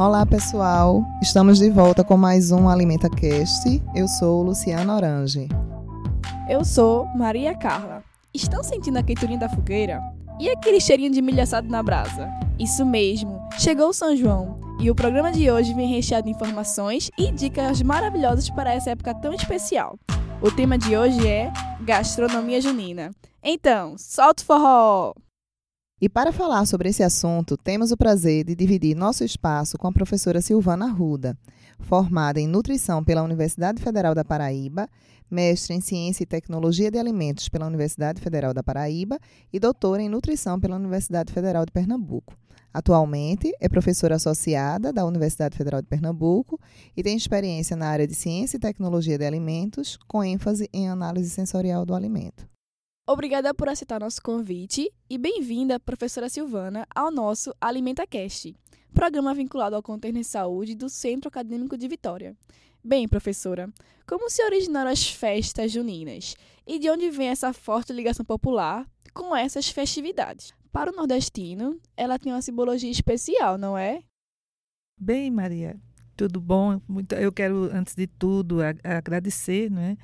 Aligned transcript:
Olá 0.00 0.24
pessoal, 0.24 1.04
estamos 1.20 1.58
de 1.58 1.68
volta 1.68 2.02
com 2.02 2.16
mais 2.16 2.50
um 2.50 2.70
Alimenta 2.70 3.10
Cast. 3.10 3.82
Eu 3.94 4.08
sou 4.08 4.42
Luciana 4.42 4.96
Orange. 4.96 5.46
Eu 6.48 6.64
sou 6.64 7.04
Maria 7.14 7.54
Carla. 7.54 8.02
Estão 8.32 8.62
sentindo 8.62 8.96
a 8.96 9.02
quenturinha 9.02 9.38
da 9.38 9.50
fogueira? 9.50 10.00
E 10.40 10.48
aquele 10.48 10.80
cheirinho 10.80 11.12
de 11.12 11.20
milho 11.20 11.42
assado 11.42 11.68
na 11.68 11.82
brasa? 11.82 12.30
Isso 12.58 12.86
mesmo, 12.86 13.46
chegou 13.58 13.90
o 13.90 13.92
São 13.92 14.16
João 14.16 14.58
e 14.80 14.90
o 14.90 14.94
programa 14.94 15.30
de 15.32 15.50
hoje 15.50 15.74
vem 15.74 15.86
recheado 15.86 16.24
de 16.24 16.30
informações 16.30 17.10
e 17.18 17.30
dicas 17.30 17.82
maravilhosas 17.82 18.48
para 18.48 18.72
essa 18.72 18.92
época 18.92 19.14
tão 19.16 19.34
especial. 19.34 19.98
O 20.40 20.50
tema 20.50 20.78
de 20.78 20.96
hoje 20.96 21.28
é 21.28 21.52
gastronomia 21.82 22.62
junina. 22.62 23.10
Então, 23.42 23.96
solta 23.98 24.42
o 24.42 24.46
forró! 24.46 25.12
E 26.02 26.08
para 26.08 26.32
falar 26.32 26.64
sobre 26.64 26.88
esse 26.88 27.02
assunto, 27.02 27.58
temos 27.58 27.92
o 27.92 27.96
prazer 27.96 28.42
de 28.42 28.54
dividir 28.54 28.96
nosso 28.96 29.22
espaço 29.22 29.76
com 29.76 29.86
a 29.86 29.92
professora 29.92 30.40
Silvana 30.40 30.86
Arruda, 30.86 31.36
formada 31.78 32.40
em 32.40 32.48
nutrição 32.48 33.04
pela 33.04 33.22
Universidade 33.22 33.82
Federal 33.82 34.14
da 34.14 34.24
Paraíba, 34.24 34.88
mestre 35.30 35.74
em 35.74 35.80
ciência 35.82 36.22
e 36.22 36.26
tecnologia 36.26 36.90
de 36.90 36.98
alimentos 36.98 37.50
pela 37.50 37.66
Universidade 37.66 38.18
Federal 38.18 38.54
da 38.54 38.62
Paraíba 38.62 39.18
e 39.52 39.60
doutora 39.60 40.00
em 40.00 40.08
nutrição 40.08 40.58
pela 40.58 40.76
Universidade 40.76 41.34
Federal 41.34 41.66
de 41.66 41.72
Pernambuco. 41.72 42.34
Atualmente 42.72 43.52
é 43.60 43.68
professora 43.68 44.14
associada 44.14 44.94
da 44.94 45.04
Universidade 45.04 45.54
Federal 45.54 45.82
de 45.82 45.88
Pernambuco 45.88 46.58
e 46.96 47.02
tem 47.02 47.14
experiência 47.14 47.76
na 47.76 47.88
área 47.88 48.06
de 48.06 48.14
ciência 48.14 48.56
e 48.56 48.60
tecnologia 48.60 49.18
de 49.18 49.26
alimentos, 49.26 49.98
com 50.08 50.24
ênfase 50.24 50.66
em 50.72 50.88
análise 50.88 51.28
sensorial 51.28 51.84
do 51.84 51.94
alimento. 51.94 52.48
Obrigada 53.12 53.52
por 53.52 53.68
aceitar 53.68 53.98
nosso 53.98 54.22
convite 54.22 54.88
e 55.10 55.18
bem-vinda, 55.18 55.80
professora 55.80 56.28
Silvana, 56.28 56.86
ao 56.94 57.10
nosso 57.10 57.52
AlimentaCast, 57.60 58.54
programa 58.94 59.34
vinculado 59.34 59.74
ao 59.74 59.82
Container 59.82 60.24
Saúde 60.24 60.76
do 60.76 60.88
Centro 60.88 61.26
Acadêmico 61.26 61.76
de 61.76 61.88
Vitória. 61.88 62.36
Bem, 62.84 63.08
professora, 63.08 63.68
como 64.06 64.30
se 64.30 64.44
originaram 64.44 64.92
as 64.92 65.08
festas 65.10 65.72
juninas 65.72 66.36
e 66.64 66.78
de 66.78 66.88
onde 66.88 67.10
vem 67.10 67.26
essa 67.26 67.52
forte 67.52 67.92
ligação 67.92 68.24
popular 68.24 68.88
com 69.12 69.34
essas 69.34 69.68
festividades? 69.68 70.54
Para 70.70 70.92
o 70.92 70.94
nordestino, 70.94 71.80
ela 71.96 72.16
tem 72.16 72.32
uma 72.32 72.40
simbologia 72.40 72.92
especial, 72.92 73.58
não 73.58 73.76
é? 73.76 74.04
Bem, 74.96 75.32
Maria, 75.32 75.80
tudo 76.16 76.40
bom? 76.40 76.80
Eu 77.18 77.32
quero, 77.32 77.64
antes 77.72 77.96
de 77.96 78.06
tudo, 78.06 78.58
agradecer 78.84 79.68
né, 79.68 79.96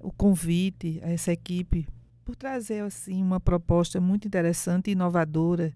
o 0.00 0.10
convite 0.10 1.02
a 1.04 1.10
essa 1.10 1.30
equipe 1.30 1.86
por 2.26 2.34
trazer 2.34 2.82
assim, 2.82 3.22
uma 3.22 3.38
proposta 3.38 4.00
muito 4.00 4.26
interessante 4.26 4.88
e 4.88 4.92
inovadora 4.92 5.72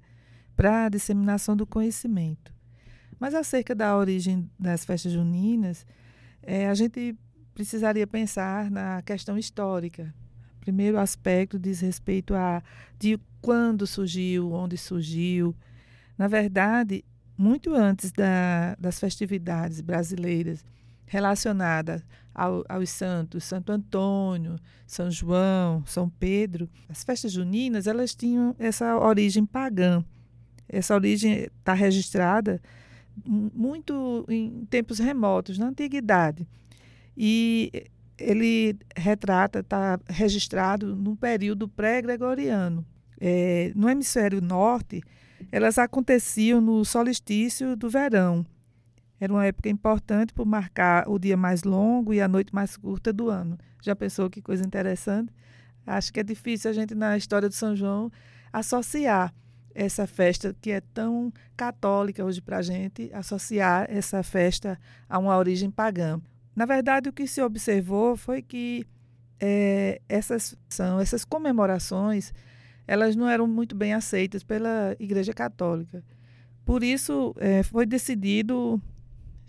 para 0.56 0.86
a 0.86 0.88
disseminação 0.88 1.56
do 1.56 1.64
conhecimento. 1.64 2.52
Mas 3.20 3.36
acerca 3.36 3.72
da 3.72 3.96
origem 3.96 4.50
das 4.58 4.84
festas 4.84 5.12
juninas, 5.12 5.86
eh, 6.42 6.66
a 6.66 6.74
gente 6.74 7.16
precisaria 7.54 8.04
pensar 8.04 8.68
na 8.68 9.00
questão 9.02 9.38
histórica. 9.38 10.12
Primeiro 10.58 10.98
aspecto 10.98 11.56
diz 11.56 11.78
respeito 11.80 12.34
a 12.34 12.60
de 12.98 13.16
quando 13.40 13.86
surgiu, 13.86 14.52
onde 14.52 14.76
surgiu. 14.76 15.54
Na 16.18 16.26
verdade, 16.26 17.04
muito 17.38 17.72
antes 17.72 18.10
da, 18.10 18.74
das 18.74 18.98
festividades 18.98 19.80
brasileiras 19.80 20.64
relacionadas 21.06 22.04
ao, 22.40 22.64
aos 22.68 22.88
santos, 22.88 23.44
Santo 23.44 23.70
Antônio, 23.70 24.56
São 24.86 25.10
João, 25.10 25.84
São 25.84 26.08
Pedro, 26.08 26.68
as 26.88 27.04
festas 27.04 27.32
juninas 27.32 27.86
elas 27.86 28.14
tinham 28.14 28.54
essa 28.58 28.96
origem 28.98 29.44
pagã. 29.44 30.02
Essa 30.66 30.94
origem 30.94 31.48
está 31.58 31.74
registrada 31.74 32.60
mu- 33.24 33.50
muito 33.54 34.24
em 34.28 34.64
tempos 34.70 34.98
remotos, 34.98 35.58
na 35.58 35.66
antiguidade. 35.66 36.46
E 37.16 37.84
ele 38.16 38.78
retrata, 38.96 39.58
está 39.60 40.00
registrado 40.08 40.96
num 40.96 41.16
período 41.16 41.68
pré-gregoriano. 41.68 42.86
É, 43.20 43.70
no 43.74 43.88
hemisfério 43.90 44.40
norte, 44.40 45.02
elas 45.52 45.76
aconteciam 45.76 46.60
no 46.60 46.84
solstício 46.84 47.76
do 47.76 47.90
verão. 47.90 48.46
Era 49.20 49.32
uma 49.32 49.44
época 49.44 49.68
importante 49.68 50.32
por 50.32 50.46
marcar 50.46 51.08
o 51.08 51.18
dia 51.18 51.36
mais 51.36 51.62
longo 51.62 52.14
e 52.14 52.20
a 52.20 52.26
noite 52.26 52.54
mais 52.54 52.76
curta 52.76 53.12
do 53.12 53.28
ano. 53.28 53.58
Já 53.82 53.94
pensou 53.94 54.30
que 54.30 54.40
coisa 54.40 54.64
interessante? 54.64 55.32
Acho 55.86 56.12
que 56.12 56.20
é 56.20 56.22
difícil 56.22 56.70
a 56.70 56.72
gente, 56.72 56.94
na 56.94 57.16
história 57.16 57.48
de 57.48 57.54
São 57.54 57.76
João, 57.76 58.10
associar 58.52 59.34
essa 59.74 60.06
festa 60.06 60.56
que 60.60 60.70
é 60.70 60.80
tão 60.80 61.32
católica 61.56 62.24
hoje 62.24 62.40
para 62.40 62.58
a 62.58 62.62
gente, 62.62 63.10
associar 63.12 63.86
essa 63.88 64.22
festa 64.22 64.78
a 65.08 65.18
uma 65.18 65.36
origem 65.36 65.70
pagã. 65.70 66.20
Na 66.56 66.64
verdade, 66.64 67.08
o 67.08 67.12
que 67.12 67.26
se 67.26 67.42
observou 67.42 68.16
foi 68.16 68.42
que 68.42 68.86
eh, 69.38 70.00
essas 70.08 70.56
são 70.68 70.98
essas 70.98 71.24
comemorações 71.24 72.32
elas 72.90 73.14
não 73.14 73.28
eram 73.28 73.46
muito 73.46 73.76
bem 73.76 73.94
aceitas 73.94 74.42
pela 74.42 74.96
Igreja 74.98 75.32
Católica. 75.32 76.02
Por 76.64 76.82
isso, 76.82 77.32
eh, 77.38 77.62
foi 77.62 77.86
decidido 77.86 78.82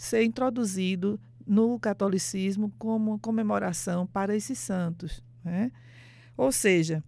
ser 0.01 0.23
introduzido 0.23 1.19
no 1.45 1.79
catolicismo 1.79 2.73
como 2.79 3.19
comemoração 3.19 4.07
para 4.07 4.35
esses 4.35 4.57
santos. 4.57 5.23
Né? 5.43 5.71
Ou 6.35 6.51
seja, 6.51 7.03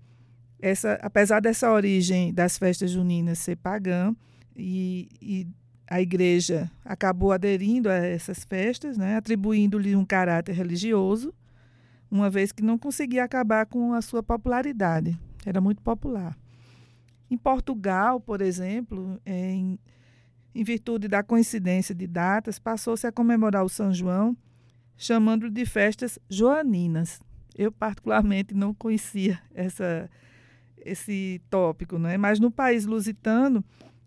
essa, 0.61 0.93
apesar 1.01 1.39
dessa 1.39 1.71
origem 1.71 2.31
das 2.31 2.55
festas 2.55 2.91
juninas 2.91 3.39
ser 3.39 3.55
pagã, 3.55 4.15
e, 4.55 5.09
e 5.19 5.47
a 5.89 5.99
igreja 5.99 6.69
acabou 6.85 7.31
aderindo 7.31 7.89
a 7.89 7.95
essas 7.95 8.43
festas, 8.43 8.95
né? 8.95 9.15
atribuindo-lhe 9.15 9.95
um 9.95 10.05
caráter 10.05 10.53
religioso, 10.53 11.33
uma 12.11 12.29
vez 12.29 12.51
que 12.51 12.61
não 12.61 12.77
conseguia 12.77 13.23
acabar 13.23 13.65
com 13.65 13.93
a 13.93 14.03
sua 14.03 14.21
popularidade 14.21 15.19
era 15.43 15.59
muito 15.59 15.81
popular. 15.81 16.37
Em 17.27 17.37
Portugal, 17.37 18.19
por 18.19 18.39
exemplo, 18.39 19.19
em, 19.25 19.79
em 20.55 20.63
virtude 20.63 21.07
da 21.07 21.23
coincidência 21.23 21.95
de 21.95 22.05
datas, 22.05 22.59
passou-se 22.59 23.05
a 23.07 23.11
comemorar 23.11 23.63
o 23.63 23.69
São 23.69 23.93
João, 23.93 24.37
chamando-lhe 24.95 25.51
de 25.51 25.65
festas 25.65 26.19
joaninas. 26.29 27.19
Eu, 27.55 27.71
particularmente, 27.71 28.53
não 28.53 28.73
conhecia 28.73 29.39
essa, 29.53 30.09
esse 30.77 31.41
tópico, 31.49 31.97
né? 31.97 32.17
mas 32.17 32.39
no 32.39 32.51
país 32.51 32.85
lusitano, 32.85 33.63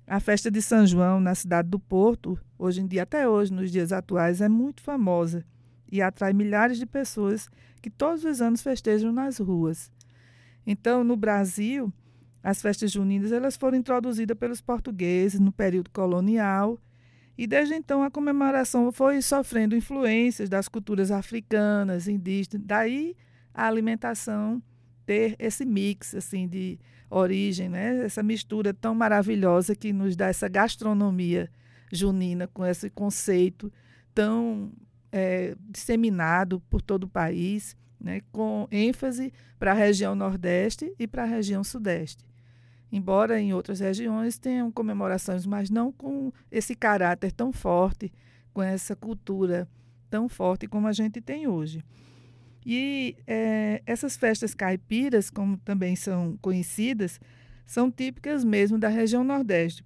a 0.06 0.20
festa 0.20 0.50
de 0.50 0.62
São 0.62 0.86
João, 0.86 1.20
na 1.20 1.34
cidade 1.34 1.68
do 1.68 1.80
Porto, 1.80 2.38
hoje 2.58 2.80
em 2.80 2.86
dia, 2.86 3.02
até 3.02 3.28
hoje, 3.28 3.52
nos 3.52 3.72
dias 3.72 3.92
atuais, 3.92 4.40
é 4.40 4.48
muito 4.48 4.80
famosa 4.82 5.44
e 5.90 6.00
atrai 6.00 6.32
milhares 6.32 6.78
de 6.78 6.86
pessoas 6.86 7.48
que 7.82 7.90
todos 7.90 8.24
os 8.24 8.40
anos 8.40 8.62
festejam 8.62 9.12
nas 9.12 9.38
ruas. 9.38 9.90
Então, 10.66 11.04
no 11.04 11.16
Brasil, 11.16 11.92
as 12.46 12.62
festas 12.62 12.92
juninas 12.92 13.32
elas 13.32 13.56
foram 13.56 13.76
introduzidas 13.76 14.38
pelos 14.38 14.60
portugueses 14.60 15.40
no 15.40 15.50
período 15.50 15.90
colonial 15.90 16.80
e 17.36 17.44
desde 17.44 17.74
então 17.74 18.04
a 18.04 18.10
comemoração 18.10 18.92
foi 18.92 19.20
sofrendo 19.20 19.74
influências 19.74 20.48
das 20.48 20.68
culturas 20.68 21.10
africanas, 21.10 22.06
indígenas, 22.06 22.64
daí 22.64 23.16
a 23.52 23.66
alimentação 23.66 24.62
ter 25.04 25.34
esse 25.40 25.64
mix 25.64 26.14
assim 26.14 26.46
de 26.46 26.78
origem, 27.10 27.68
né? 27.68 28.04
Essa 28.04 28.22
mistura 28.22 28.72
tão 28.72 28.94
maravilhosa 28.94 29.74
que 29.74 29.92
nos 29.92 30.14
dá 30.14 30.28
essa 30.28 30.46
gastronomia 30.46 31.50
junina 31.92 32.46
com 32.46 32.64
esse 32.64 32.88
conceito 32.88 33.72
tão 34.14 34.72
é, 35.10 35.56
disseminado 35.68 36.60
por 36.70 36.80
todo 36.80 37.04
o 37.04 37.08
país 37.08 37.76
né, 38.00 38.22
com 38.30 38.68
ênfase 38.70 39.32
para 39.58 39.72
a 39.72 39.74
região 39.74 40.14
Nordeste 40.14 40.94
e 40.96 41.08
para 41.08 41.24
a 41.24 41.26
região 41.26 41.64
Sudeste. 41.64 42.24
Embora 42.90 43.40
em 43.40 43.52
outras 43.52 43.80
regiões 43.80 44.38
tenham 44.38 44.70
comemorações, 44.70 45.44
mas 45.44 45.70
não 45.70 45.90
com 45.90 46.32
esse 46.50 46.74
caráter 46.74 47.32
tão 47.32 47.52
forte, 47.52 48.12
com 48.52 48.62
essa 48.62 48.94
cultura 48.94 49.68
tão 50.08 50.28
forte 50.28 50.66
como 50.66 50.86
a 50.86 50.92
gente 50.92 51.20
tem 51.20 51.46
hoje. 51.46 51.84
E 52.64 53.16
é, 53.26 53.82
essas 53.86 54.16
festas 54.16 54.54
caipiras, 54.54 55.30
como 55.30 55.56
também 55.58 55.94
são 55.94 56.36
conhecidas, 56.40 57.20
são 57.64 57.90
típicas 57.90 58.44
mesmo 58.44 58.78
da 58.78 58.88
região 58.88 59.22
Nordeste. 59.22 59.84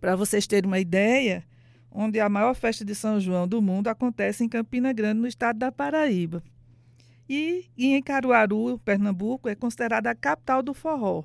Para 0.00 0.16
vocês 0.16 0.46
terem 0.46 0.68
uma 0.68 0.78
ideia, 0.78 1.44
onde 1.90 2.20
a 2.20 2.28
maior 2.28 2.54
festa 2.54 2.84
de 2.84 2.94
São 2.94 3.20
João 3.20 3.46
do 3.46 3.62
mundo 3.62 3.88
acontece 3.88 4.44
em 4.44 4.48
Campina 4.48 4.92
Grande, 4.92 5.20
no 5.20 5.26
estado 5.26 5.58
da 5.58 5.70
Paraíba. 5.70 6.42
E, 7.28 7.70
e 7.76 7.94
em 7.94 8.02
Caruaru, 8.02 8.78
Pernambuco, 8.80 9.48
é 9.48 9.54
considerada 9.54 10.10
a 10.10 10.14
capital 10.14 10.62
do 10.62 10.74
forró. 10.74 11.24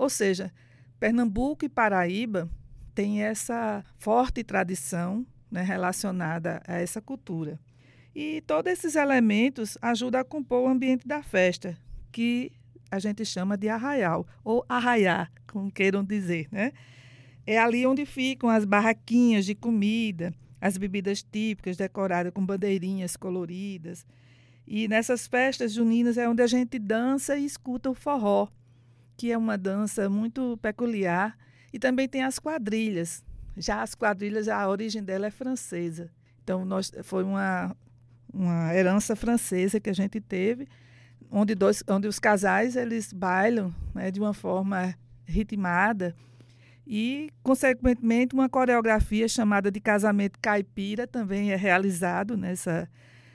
Ou 0.00 0.08
seja, 0.08 0.50
Pernambuco 0.98 1.62
e 1.62 1.68
Paraíba 1.68 2.48
têm 2.94 3.22
essa 3.22 3.84
forte 3.98 4.42
tradição 4.42 5.26
né, 5.50 5.60
relacionada 5.60 6.62
a 6.66 6.76
essa 6.76 7.02
cultura. 7.02 7.60
E 8.14 8.40
todos 8.46 8.72
esses 8.72 8.96
elementos 8.96 9.76
ajudam 9.82 10.22
a 10.22 10.24
compor 10.24 10.62
o 10.62 10.68
ambiente 10.68 11.06
da 11.06 11.22
festa, 11.22 11.76
que 12.10 12.50
a 12.90 12.98
gente 12.98 13.26
chama 13.26 13.58
de 13.58 13.68
arraial, 13.68 14.26
ou 14.42 14.64
arraiar, 14.66 15.30
como 15.46 15.70
queiram 15.70 16.02
dizer. 16.02 16.48
Né? 16.50 16.72
É 17.46 17.58
ali 17.58 17.86
onde 17.86 18.06
ficam 18.06 18.48
as 18.48 18.64
barraquinhas 18.64 19.44
de 19.44 19.54
comida, 19.54 20.32
as 20.62 20.78
bebidas 20.78 21.22
típicas 21.22 21.76
decoradas 21.76 22.32
com 22.32 22.44
bandeirinhas 22.44 23.18
coloridas. 23.18 24.06
E 24.66 24.88
nessas 24.88 25.26
festas 25.26 25.74
juninas 25.74 26.16
é 26.16 26.26
onde 26.26 26.42
a 26.42 26.46
gente 26.46 26.78
dança 26.78 27.36
e 27.36 27.44
escuta 27.44 27.90
o 27.90 27.94
forró, 27.94 28.48
que 29.20 29.30
é 29.30 29.36
uma 29.36 29.58
dança 29.58 30.08
muito 30.08 30.58
peculiar. 30.62 31.36
E 31.70 31.78
também 31.78 32.08
tem 32.08 32.22
as 32.22 32.38
quadrilhas. 32.38 33.22
Já 33.54 33.82
as 33.82 33.94
quadrilhas, 33.94 34.48
a 34.48 34.66
origem 34.66 35.04
dela 35.04 35.26
é 35.26 35.30
francesa. 35.30 36.10
Então, 36.42 36.64
nós, 36.64 36.90
foi 37.02 37.22
uma, 37.22 37.76
uma 38.32 38.74
herança 38.74 39.14
francesa 39.14 39.78
que 39.78 39.90
a 39.90 39.92
gente 39.92 40.22
teve, 40.22 40.66
onde, 41.30 41.54
dois, 41.54 41.84
onde 41.86 42.08
os 42.08 42.18
casais 42.18 42.76
eles 42.76 43.12
bailam 43.12 43.74
né, 43.94 44.10
de 44.10 44.18
uma 44.18 44.32
forma 44.32 44.94
ritmada 45.26 46.16
e, 46.86 47.28
consequentemente, 47.42 48.34
uma 48.34 48.48
coreografia 48.48 49.28
chamada 49.28 49.70
de 49.70 49.80
casamento 49.80 50.38
caipira 50.40 51.06
também 51.06 51.52
é 51.52 51.56
realizado 51.56 52.38
nessa 52.38 52.88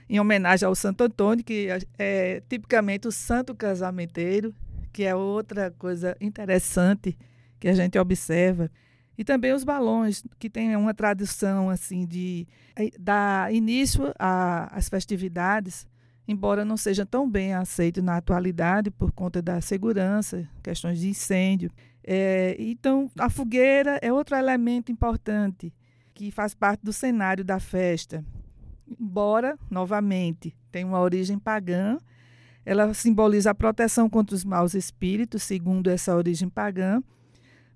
em 0.10 0.20
homenagem 0.20 0.68
ao 0.68 0.76
Santo 0.76 1.04
Antônio, 1.04 1.44
que 1.44 1.68
é, 1.68 1.80
é 1.98 2.42
tipicamente 2.50 3.08
o 3.08 3.12
santo 3.12 3.56
casamenteiro, 3.56 4.54
que 4.96 5.04
é 5.04 5.14
outra 5.14 5.72
coisa 5.72 6.16
interessante 6.22 7.18
que 7.60 7.68
a 7.68 7.74
gente 7.74 8.00
observa. 8.00 8.72
E 9.18 9.26
também 9.26 9.52
os 9.52 9.66
balões, 9.66 10.24
que 10.40 10.50
tem 10.50 10.74
uma 10.78 10.94
tradição 10.94 11.70
assim 11.70 12.06
de 12.06 12.48
eh, 12.78 12.92
dar 12.98 13.54
início 13.54 14.14
às 14.18 14.88
festividades, 14.88 15.86
embora 16.26 16.64
não 16.64 16.78
seja 16.78 17.06
tão 17.06 17.30
bem 17.30 17.54
aceito 17.54 18.02
na 18.02 18.16
atualidade 18.16 18.90
por 18.90 19.12
conta 19.12 19.42
da 19.42 19.60
segurança, 19.60 20.48
questões 20.64 20.98
de 20.98 21.10
incêndio. 21.10 21.70
É, 22.02 22.56
então, 22.58 23.12
a 23.20 23.30
fogueira 23.30 24.00
é 24.02 24.14
outro 24.14 24.38
elemento 24.38 24.94
importante 24.94 25.74
que 26.14 26.32
faz 26.32 26.54
parte 26.54 26.86
do 26.86 26.94
cenário 26.94 27.44
da 27.44 27.60
festa. 27.60 28.24
Embora, 28.88 29.60
novamente, 29.70 30.56
tenha 30.72 30.88
uma 30.88 31.02
origem 31.02 31.38
pagã, 31.38 31.98
ela 32.66 32.94
simboliza 32.94 33.52
a 33.52 33.56
proteção 33.56 34.10
contra 34.10 34.36
os 34.36 34.44
maus 34.44 34.74
espíritos, 34.74 35.44
segundo 35.44 35.90
essa 35.90 36.16
origem 36.16 36.50
pagã, 36.50 37.02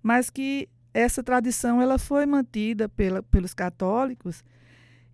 mas 0.01 0.30
que 0.30 0.68
essa 0.94 1.21
tradição 1.21 1.81
ela 1.81 2.00
foi 2.00 2.25
mantida 2.25 2.89
pela, 2.89 3.21
pelos 3.21 3.53
católicos 3.53 4.44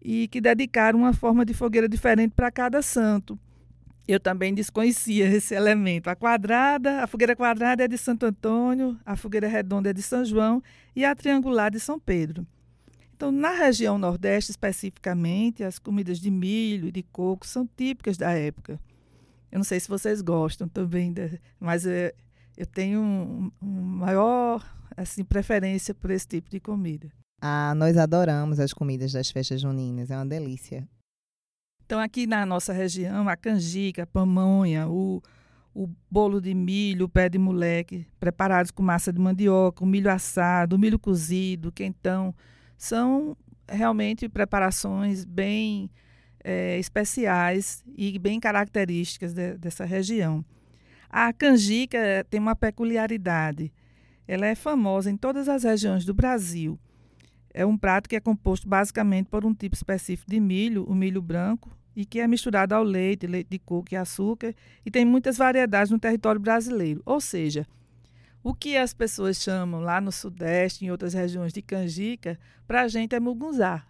e 0.01 0.27
que 0.29 0.39
dedicaram 0.39 0.99
uma 0.99 1.13
forma 1.13 1.43
de 1.43 1.53
fogueira 1.53 1.89
diferente 1.89 2.33
para 2.33 2.49
cada 2.51 2.81
santo. 2.81 3.37
Eu 4.07 4.19
também 4.19 4.53
desconhecia 4.53 5.25
esse 5.27 5.55
elemento. 5.55 6.09
A 6.09 6.15
quadrada, 6.15 7.03
a 7.03 7.07
fogueira 7.07 7.35
quadrada 7.35 7.83
é 7.83 7.87
de 7.87 7.97
Santo 7.97 8.25
Antônio, 8.25 8.97
a 9.05 9.15
fogueira 9.15 9.47
redonda 9.47 9.89
é 9.89 9.93
de 9.93 10.01
São 10.01 10.23
João 10.23 10.61
e 10.95 11.03
a 11.03 11.15
triangular 11.15 11.71
de 11.71 11.79
São 11.79 11.99
Pedro. 11.99 12.45
Então, 13.15 13.31
na 13.31 13.51
região 13.51 13.97
Nordeste 13.97 14.51
especificamente, 14.51 15.63
as 15.63 15.79
comidas 15.79 16.19
de 16.19 16.29
milho 16.29 16.89
e 16.89 16.91
de 16.91 17.01
coco 17.01 17.47
são 17.47 17.67
típicas 17.75 18.17
da 18.17 18.31
época. 18.31 18.79
Eu 19.55 19.59
não 19.59 19.63
sei 19.63 19.79
se 19.79 19.87
vocês 19.87 20.21
gostam 20.21 20.67
também, 20.67 21.13
mas 21.57 21.85
eu, 21.85 22.11
eu 22.57 22.65
tenho 22.65 22.99
um, 22.99 23.49
um 23.61 23.81
maior 23.83 24.61
assim 24.97 25.23
preferência 25.23 25.95
por 25.95 26.11
esse 26.11 26.27
tipo 26.27 26.49
de 26.49 26.59
comida. 26.59 27.09
Ah, 27.41 27.73
nós 27.73 27.95
adoramos 27.95 28.59
as 28.59 28.73
comidas 28.73 29.13
das 29.13 29.31
festas 29.31 29.61
juninas, 29.61 30.11
é 30.11 30.17
uma 30.17 30.25
delícia. 30.25 30.85
Então 31.85 32.01
aqui 32.01 32.27
na 32.27 32.45
nossa 32.45 32.73
região, 32.73 33.29
a 33.29 33.37
canjica, 33.37 34.03
a 34.03 34.05
pamonha, 34.05 34.89
o, 34.89 35.23
o 35.73 35.87
bolo 36.11 36.41
de 36.41 36.53
milho, 36.53 37.05
o 37.05 37.09
pé 37.09 37.29
de 37.29 37.37
moleque, 37.37 38.05
preparados 38.19 38.71
com 38.71 38.83
massa 38.83 39.13
de 39.13 39.21
mandioca, 39.21 39.85
o 39.85 39.87
milho 39.87 40.11
assado, 40.11 40.75
o 40.75 40.79
milho 40.79 40.99
cozido, 40.99 41.71
quentão, 41.71 42.35
são 42.77 43.37
realmente 43.69 44.27
preparações 44.27 45.23
bem 45.23 45.89
é, 46.45 46.77
especiais 46.77 47.83
e 47.97 48.19
bem 48.19 48.39
características 48.39 49.33
de, 49.33 49.57
dessa 49.57 49.83
região. 49.83 50.45
A 51.09 51.33
canjica 51.33 51.97
tem 52.29 52.39
uma 52.39 52.55
peculiaridade. 52.55 53.73
Ela 54.27 54.45
é 54.45 54.53
famosa 54.53 55.09
em 55.09 55.17
todas 55.17 55.49
as 55.49 55.63
regiões 55.63 56.05
do 56.05 56.13
Brasil. 56.13 56.79
É 57.51 57.65
um 57.65 57.75
prato 57.75 58.07
que 58.07 58.15
é 58.15 58.19
composto 58.19 58.67
basicamente 58.67 59.27
por 59.27 59.43
um 59.43 59.55
tipo 59.55 59.75
específico 59.75 60.29
de 60.29 60.39
milho, 60.39 60.83
o 60.83 60.93
milho 60.93 61.21
branco, 61.21 61.75
e 61.95 62.05
que 62.05 62.19
é 62.19 62.27
misturado 62.27 62.75
ao 62.75 62.83
leite, 62.83 63.25
leite 63.25 63.47
de 63.49 63.57
coco 63.57 63.93
e 63.93 63.95
açúcar, 63.95 64.53
e 64.85 64.91
tem 64.91 65.03
muitas 65.03 65.37
variedades 65.37 65.89
no 65.89 65.97
território 65.97 66.39
brasileiro. 66.39 67.01
Ou 67.05 67.19
seja, 67.19 67.65
o 68.43 68.53
que 68.53 68.77
as 68.77 68.93
pessoas 68.93 69.41
chamam 69.41 69.79
lá 69.79 69.99
no 69.99 70.11
Sudeste, 70.11 70.85
em 70.85 70.91
outras 70.91 71.13
regiões 71.13 71.53
de 71.53 71.61
canjica, 71.61 72.37
para 72.67 72.81
a 72.81 72.87
gente 72.87 73.15
é 73.15 73.19
mugunzá. 73.19 73.83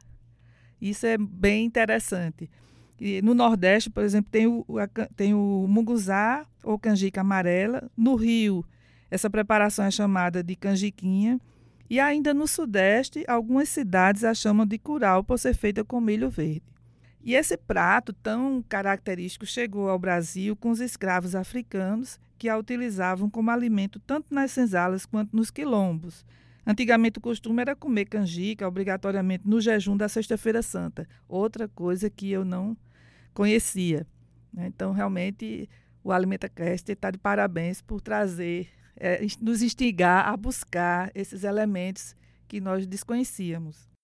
Isso 0.89 1.07
é 1.07 1.17
bem 1.17 1.65
interessante. 1.65 2.47
E 3.01 3.19
no 3.23 3.33
Nordeste, 3.33 3.89
por 3.89 4.03
exemplo, 4.03 4.29
tem 4.31 4.45
o, 4.45 4.63
tem 5.15 5.33
o 5.33 5.65
munguzá 5.67 6.45
ou 6.63 6.77
canjica 6.77 7.21
amarela. 7.21 7.89
No 7.97 8.13
Rio, 8.13 8.63
essa 9.09 9.27
preparação 9.27 9.85
é 9.85 9.89
chamada 9.89 10.43
de 10.43 10.55
canjiquinha. 10.55 11.41
E 11.89 11.99
ainda 11.99 12.35
no 12.35 12.47
Sudeste, 12.47 13.25
algumas 13.27 13.67
cidades 13.67 14.23
a 14.23 14.35
chamam 14.35 14.63
de 14.63 14.77
curau 14.77 15.23
por 15.23 15.39
ser 15.39 15.55
feita 15.55 15.83
com 15.83 15.99
milho 15.99 16.29
verde. 16.29 16.61
E 17.23 17.33
esse 17.33 17.57
prato 17.57 18.13
tão 18.13 18.63
característico 18.69 19.45
chegou 19.47 19.89
ao 19.89 19.97
Brasil 19.97 20.55
com 20.55 20.69
os 20.69 20.79
escravos 20.79 21.33
africanos 21.33 22.19
que 22.37 22.47
a 22.47 22.57
utilizavam 22.57 23.27
como 23.27 23.49
alimento 23.49 23.99
tanto 23.99 24.31
nas 24.31 24.51
senzalas 24.51 25.03
quanto 25.03 25.35
nos 25.35 25.49
quilombos. 25.49 26.23
Antigamente 26.65 27.19
o 27.19 27.21
costume 27.21 27.61
era 27.61 27.75
comer 27.75 28.05
canjica 28.05 28.67
obrigatoriamente 28.67 29.47
no 29.47 29.61
jejum 29.61 29.95
da 29.95 30.09
Sexta-feira 30.09 30.61
Santa, 30.63 31.07
outra 31.27 31.67
coisa 31.67 32.09
que 32.09 32.31
eu 32.31 32.43
não 32.43 32.75
conhecia. 33.33 34.07
Né? 34.51 34.67
Então, 34.67 34.91
realmente, 34.91 35.69
o 36.03 36.11
Alimenta 36.11 36.49
Cast 36.49 36.91
está 36.91 37.11
de 37.11 37.19
parabéns 37.19 37.81
por 37.81 38.01
trazer 38.01 38.67
é, 38.95 39.21
nos 39.41 39.61
instigar 39.61 40.27
a 40.27 40.35
buscar 40.35 41.11
esses 41.13 41.43
elementos 41.43 42.15
que 42.47 42.59
nós 42.59 42.87
desconhecíamos. 42.87 43.94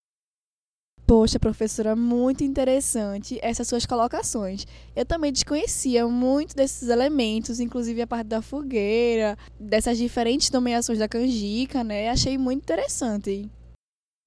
Poxa, 1.11 1.37
professora, 1.37 1.93
muito 1.93 2.41
interessante 2.41 3.37
essas 3.41 3.67
suas 3.67 3.85
colocações. 3.85 4.65
Eu 4.95 5.05
também 5.05 5.29
desconhecia 5.29 6.07
muito 6.07 6.55
desses 6.55 6.87
elementos, 6.87 7.59
inclusive 7.59 8.01
a 8.01 8.07
parte 8.07 8.27
da 8.27 8.41
fogueira, 8.41 9.37
dessas 9.59 9.97
diferentes 9.97 10.49
nomeações 10.51 10.97
da 10.97 11.09
canjica, 11.09 11.83
né? 11.83 12.09
Achei 12.09 12.37
muito 12.37 12.61
interessante. 12.61 13.51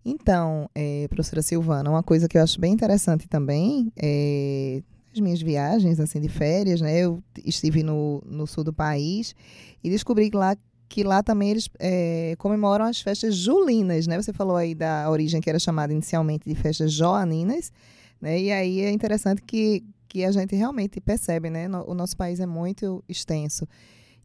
Então, 0.05 0.69
é, 0.75 1.09
professora 1.09 1.41
Silvana, 1.41 1.89
uma 1.89 2.03
coisa 2.03 2.29
que 2.29 2.37
eu 2.37 2.43
acho 2.43 2.61
bem 2.61 2.75
interessante 2.75 3.27
também 3.27 3.91
é 3.97 4.83
as 5.11 5.21
minhas 5.21 5.41
viagens 5.41 5.99
assim 5.99 6.21
de 6.21 6.29
férias, 6.29 6.83
né? 6.83 6.99
Eu 6.99 7.25
estive 7.47 7.83
no, 7.83 8.23
no 8.27 8.47
sul 8.47 8.63
do 8.63 8.75
país 8.75 9.35
e 9.83 9.89
descobri 9.89 10.31
que 10.31 10.37
lá 10.37 10.55
que 10.89 11.03
lá 11.03 11.23
também 11.23 11.51
eles 11.51 11.69
é, 11.79 12.35
comemoram 12.39 12.85
as 12.85 13.01
festas 13.01 13.35
julinas, 13.37 14.07
né? 14.07 14.21
Você 14.21 14.33
falou 14.33 14.57
aí 14.57 14.75
da 14.75 15.11
origem 15.11 15.41
que 15.41 15.49
era 15.49 15.59
chamada 15.59 15.93
inicialmente 15.93 16.49
de 16.49 16.55
festas 16.55 16.93
joaninas, 16.93 17.73
né? 18.21 18.41
E 18.41 18.53
aí 18.53 18.81
é 18.81 18.91
interessante 18.91 19.43
que, 19.43 19.85
que 20.09 20.25
a 20.25 20.31
gente 20.31 20.55
realmente 20.55 21.01
percebe, 21.01 21.51
né? 21.51 21.69
o 21.87 21.95
nosso 21.95 22.17
país 22.17 22.41
é 22.41 22.47
muito 22.47 23.03
extenso 23.09 23.67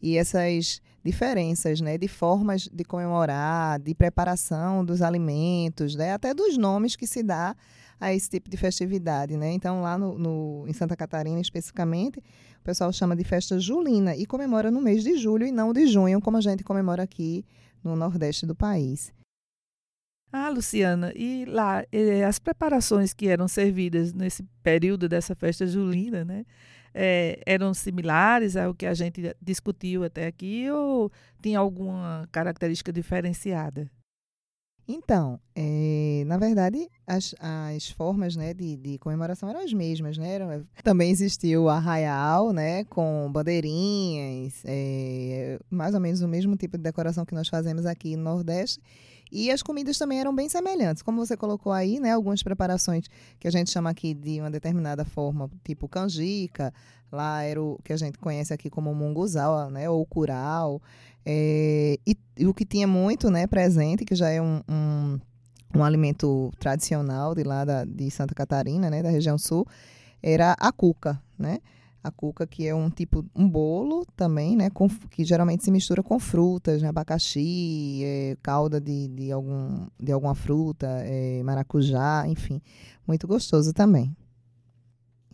e 0.02 0.18
essas 0.18 0.82
diferenças, 1.04 1.82
né? 1.82 1.98
De 1.98 2.08
formas 2.08 2.70
de 2.72 2.84
comemorar, 2.84 3.80
de 3.80 3.94
preparação 3.94 4.84
dos 4.84 5.02
alimentos, 5.02 5.96
né? 5.96 6.14
Até 6.14 6.34
dos 6.34 6.58
nomes 6.58 6.96
que 6.96 7.08
se 7.08 7.24
dá 7.24 7.56
a 8.00 8.14
esse 8.14 8.30
tipo 8.30 8.50
de 8.50 8.56
festividade, 8.56 9.36
né? 9.36 9.52
Então, 9.52 9.82
lá 9.82 9.98
no, 9.98 10.18
no, 10.18 10.66
em 10.68 10.74
Santa 10.74 10.96
Catarina, 10.96 11.40
especificamente, 11.40 12.22
pessoal 12.70 12.94
chama 12.94 13.16
de 13.16 13.24
festa 13.24 13.60
julina 13.60 14.16
e 14.16 14.28
comemora 14.28 14.70
no 14.70 14.80
mês 14.80 15.04
de 15.04 15.18
julho 15.18 15.44
e 15.44 15.52
não 15.52 15.74
de 15.74 15.88
junho, 15.88 16.22
como 16.22 16.38
a 16.38 16.42
gente 16.42 16.64
comemora 16.64 17.02
aqui 17.02 17.44
no 17.84 17.96
Nordeste 17.96 18.46
do 18.46 18.56
país. 18.56 19.12
Ah, 20.32 20.50
Luciana, 20.50 21.12
e 21.16 21.46
lá, 21.46 21.84
eh, 21.92 22.24
as 22.24 22.38
preparações 22.38 23.12
que 23.12 23.28
eram 23.28 23.48
servidas 23.48 24.14
nesse 24.14 24.44
período 24.62 25.10
dessa 25.10 25.34
festa 25.34 25.66
julina, 25.66 26.24
né? 26.24 26.46
é, 26.94 27.42
eram 27.44 27.74
similares 27.74 28.56
ao 28.56 28.74
que 28.76 28.86
a 28.86 28.94
gente 28.94 29.36
discutiu 29.42 30.04
até 30.04 30.28
aqui 30.28 30.70
ou 30.70 31.12
tinha 31.42 31.58
alguma 31.58 32.28
característica 32.32 32.94
diferenciada? 32.94 33.90
Então, 34.92 35.40
é, 35.56 36.24
na 36.26 36.40
verdade, 36.40 36.90
as, 37.06 37.36
as 37.40 37.90
formas 37.92 38.36
né, 38.36 38.56
de, 38.56 38.76
de, 38.76 38.98
comemoração 38.98 39.48
eram 39.48 39.64
as 39.64 39.72
mesmas, 39.72 40.18
né? 40.18 40.34
Era, 40.34 40.66
também 40.84 41.12
existiu 41.12 41.66
o 41.66 41.70
arraial, 41.70 42.52
né? 42.52 42.84
Com 42.86 43.30
bandeirinhas, 43.32 44.64
é, 44.66 45.60
mais 45.70 45.94
ou 45.94 46.00
menos 46.00 46.22
o 46.22 46.28
mesmo 46.28 46.56
tipo 46.56 46.76
de 46.76 46.82
decoração 46.82 47.24
que 47.24 47.36
nós 47.36 47.48
fazemos 47.48 47.86
aqui 47.86 48.16
no 48.16 48.24
Nordeste. 48.24 48.82
E 49.32 49.52
as 49.52 49.62
comidas 49.62 49.98
também 49.98 50.20
eram 50.20 50.34
bem 50.36 50.50
semelhantes. 50.50 51.04
Como 51.04 51.24
você 51.24 51.38
colocou 51.38 51.72
aí, 51.72 52.00
né? 52.00 52.12
Algumas 52.12 52.42
preparações 52.42 53.06
que 53.40 53.48
a 53.48 53.52
gente 53.52 53.70
chama 53.70 53.90
aqui 53.90 54.14
de 54.14 54.40
uma 54.40 54.50
determinada 54.50 55.06
forma, 55.06 55.50
tipo 55.64 55.88
canjica. 55.88 56.74
Lá 57.12 57.44
era 57.44 57.62
o 57.62 57.80
que 57.84 57.94
a 57.94 57.98
gente 57.98 58.18
conhece 58.18 58.54
aqui 58.54 58.70
como 58.70 58.94
munguzal, 58.94 59.70
né? 59.70 59.90
Ou 59.90 60.06
curau. 60.06 60.82
É, 61.26 61.98
e, 62.06 62.18
e, 62.38 62.48
o 62.48 62.54
que 62.54 62.66
tinha 62.66 62.88
muito 62.88 63.30
né, 63.30 63.46
presente, 63.46 64.06
que 64.06 64.16
já 64.16 64.30
é 64.30 64.42
um, 64.42 64.62
um, 64.68 65.20
um 65.76 65.84
alimento 65.84 66.52
tradicional 66.60 67.36
de 67.36 67.44
lá 67.44 67.66
da, 67.66 67.86
de 67.86 68.10
Santa 68.10 68.34
Catarina, 68.34 68.90
né? 68.90 69.04
Da 69.04 69.10
região 69.10 69.38
sul, 69.38 69.68
era 70.22 70.54
a 70.54 70.72
cuca, 70.72 71.22
né? 71.38 71.60
A 72.02 72.10
cuca, 72.10 72.48
que 72.48 72.66
é 72.66 72.74
um 72.74 72.90
tipo, 72.90 73.26
um 73.36 73.48
bolo 73.48 74.06
também, 74.16 74.56
né? 74.56 74.70
Com, 74.70 74.88
que 74.88 75.26
geralmente 75.26 75.64
se 75.64 75.72
mistura 75.72 76.02
com 76.02 76.18
frutas, 76.18 76.82
né? 76.82 76.88
abacaxi, 76.88 78.02
é, 78.04 78.38
calda 78.42 78.80
de, 78.80 79.10
de, 79.10 79.32
algum, 79.32 79.88
de 80.00 80.12
alguma 80.12 80.34
fruta, 80.34 80.88
é, 81.02 81.44
maracujá, 81.44 82.26
enfim. 82.28 82.62
Muito 83.06 83.28
gostoso 83.28 83.74
também. 83.74 84.16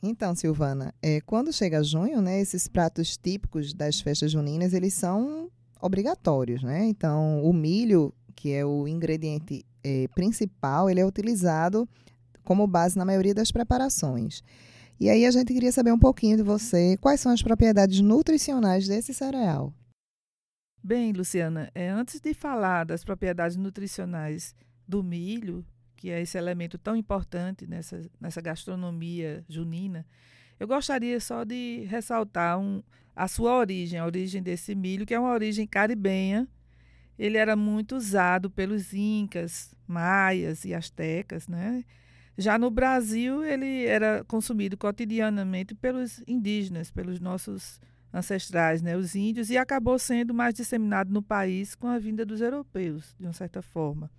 Então, 0.02 0.36
Silvana, 0.36 0.94
é, 1.02 1.22
quando 1.22 1.54
chega 1.54 1.84
junho, 1.84 2.22
né, 2.22 2.40
esses 2.40 2.68
pratos 2.68 3.18
típicos 3.18 3.74
das 3.74 4.00
festas 4.00 4.32
juninas, 4.32 4.74
eles 4.74 4.94
são 4.94 5.50
obrigatórios, 5.82 6.64
né? 6.64 6.86
Então, 6.86 7.44
o 7.44 7.54
milho, 7.54 8.14
que 8.36 8.52
é 8.52 8.66
o 8.66 8.88
ingrediente 8.88 9.66
principal, 10.16 10.90
ele 10.90 11.00
é 11.00 11.06
utilizado 11.06 11.88
como 12.44 12.66
base 12.68 12.98
na 12.98 13.04
maioria 13.04 13.34
das 13.34 13.52
preparações. 13.52 14.44
E 15.00 15.10
aí 15.10 15.26
a 15.26 15.32
gente 15.32 15.54
queria 15.54 15.72
saber 15.72 15.92
um 15.92 16.00
pouquinho 16.00 16.38
de 16.38 16.44
você, 16.44 16.98
quais 16.98 17.20
são 17.20 17.32
as 17.32 17.42
propriedades 17.42 18.00
nutricionais 18.00 18.88
desse 18.88 19.14
cereal? 19.14 19.74
Bem, 20.82 21.12
Luciana, 21.12 21.70
é, 21.76 21.90
antes 21.90 22.22
de 22.22 22.34
falar 22.34 22.86
das 22.86 23.04
propriedades 23.04 23.58
nutricionais 23.58 24.56
do 24.88 25.04
milho, 25.04 25.66
que 25.98 26.10
é 26.12 26.22
esse 26.22 26.38
elemento 26.38 26.78
tão 26.78 26.96
importante 26.96 27.68
nessa, 27.68 28.10
nessa 28.22 28.40
gastronomia 28.40 29.44
junina, 29.50 30.06
eu 30.60 30.68
gostaria 30.68 31.20
só 31.20 31.44
de 31.44 31.86
ressaltar 31.90 32.58
um, 32.58 32.82
a 33.14 33.28
sua 33.28 33.58
origem, 33.58 34.00
a 34.00 34.06
origem 34.06 34.42
desse 34.42 34.74
milho, 34.76 35.06
que 35.06 35.14
é 35.14 35.20
uma 35.20 35.34
origem 35.34 35.68
caribenha. 35.68 36.48
Ele 37.20 37.38
era 37.38 37.56
muito 37.56 37.96
usado 37.96 38.50
pelos 38.50 38.94
incas, 38.94 39.76
maias 39.88 40.64
e 40.64 40.74
astecas, 40.74 41.48
né? 41.48 41.84
Já 42.38 42.58
no 42.58 42.70
Brasil, 42.70 43.44
ele 43.44 43.86
era 43.86 44.24
consumido 44.26 44.76
cotidianamente 44.76 45.74
pelos 45.74 46.22
indígenas, 46.28 46.92
pelos 46.92 47.20
nossos 47.20 47.80
ancestrais, 48.14 48.82
né, 48.82 48.96
os 48.96 49.16
índios, 49.16 49.50
e 49.50 49.58
acabou 49.58 49.98
sendo 50.00 50.34
mais 50.34 50.54
disseminado 50.54 51.14
no 51.14 51.22
país 51.22 51.76
com 51.76 51.88
a 51.88 51.98
vinda 51.98 52.26
dos 52.26 52.42
europeus, 52.42 53.16
de 53.20 53.26
uma 53.26 53.34
certa 53.34 53.62
forma. 53.62 54.10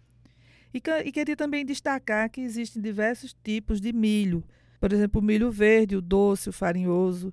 E, 0.73 0.83
e 1.05 1.13
queria 1.13 1.37
também 1.37 1.65
destacar 1.65 2.31
que 2.31 2.41
existem 2.41 2.83
diversos 2.83 3.35
tipos 3.43 3.81
de 3.81 3.93
milho. 3.93 4.45
Por 4.79 4.93
exemplo, 4.93 5.21
o 5.21 5.25
milho 5.25 5.51
verde, 5.51 5.97
o 5.97 6.03
doce, 6.03 6.51
o 6.51 6.53
farinhoso, 6.53 7.33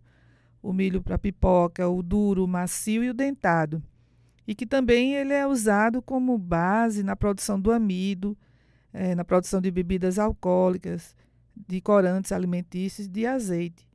o 0.62 0.72
milho 0.72 1.02
para 1.02 1.18
pipoca, 1.18 1.88
o 1.90 2.02
duro, 2.02 2.46
o 2.46 2.48
macio 2.48 3.04
e 3.04 3.10
o 3.10 3.14
dentado. 3.14 3.84
E 4.48 4.56
que 4.56 4.66
também 4.66 5.14
ele 5.14 5.34
é 5.34 5.46
usado 5.46 6.02
como 6.02 6.38
base 6.38 7.04
na 7.04 7.16
produção 7.16 7.60
do 7.60 7.72
amido, 7.72 8.38
é, 8.94 9.16
na 9.16 9.26
produção 9.26 9.60
de 9.60 9.72
bebidas 9.72 10.20
alcoólicas, 10.20 11.16
de 11.56 11.82
corantes 11.82 12.32
alimentícios, 12.32 13.08
de 13.08 13.26
azeite. 13.26 13.88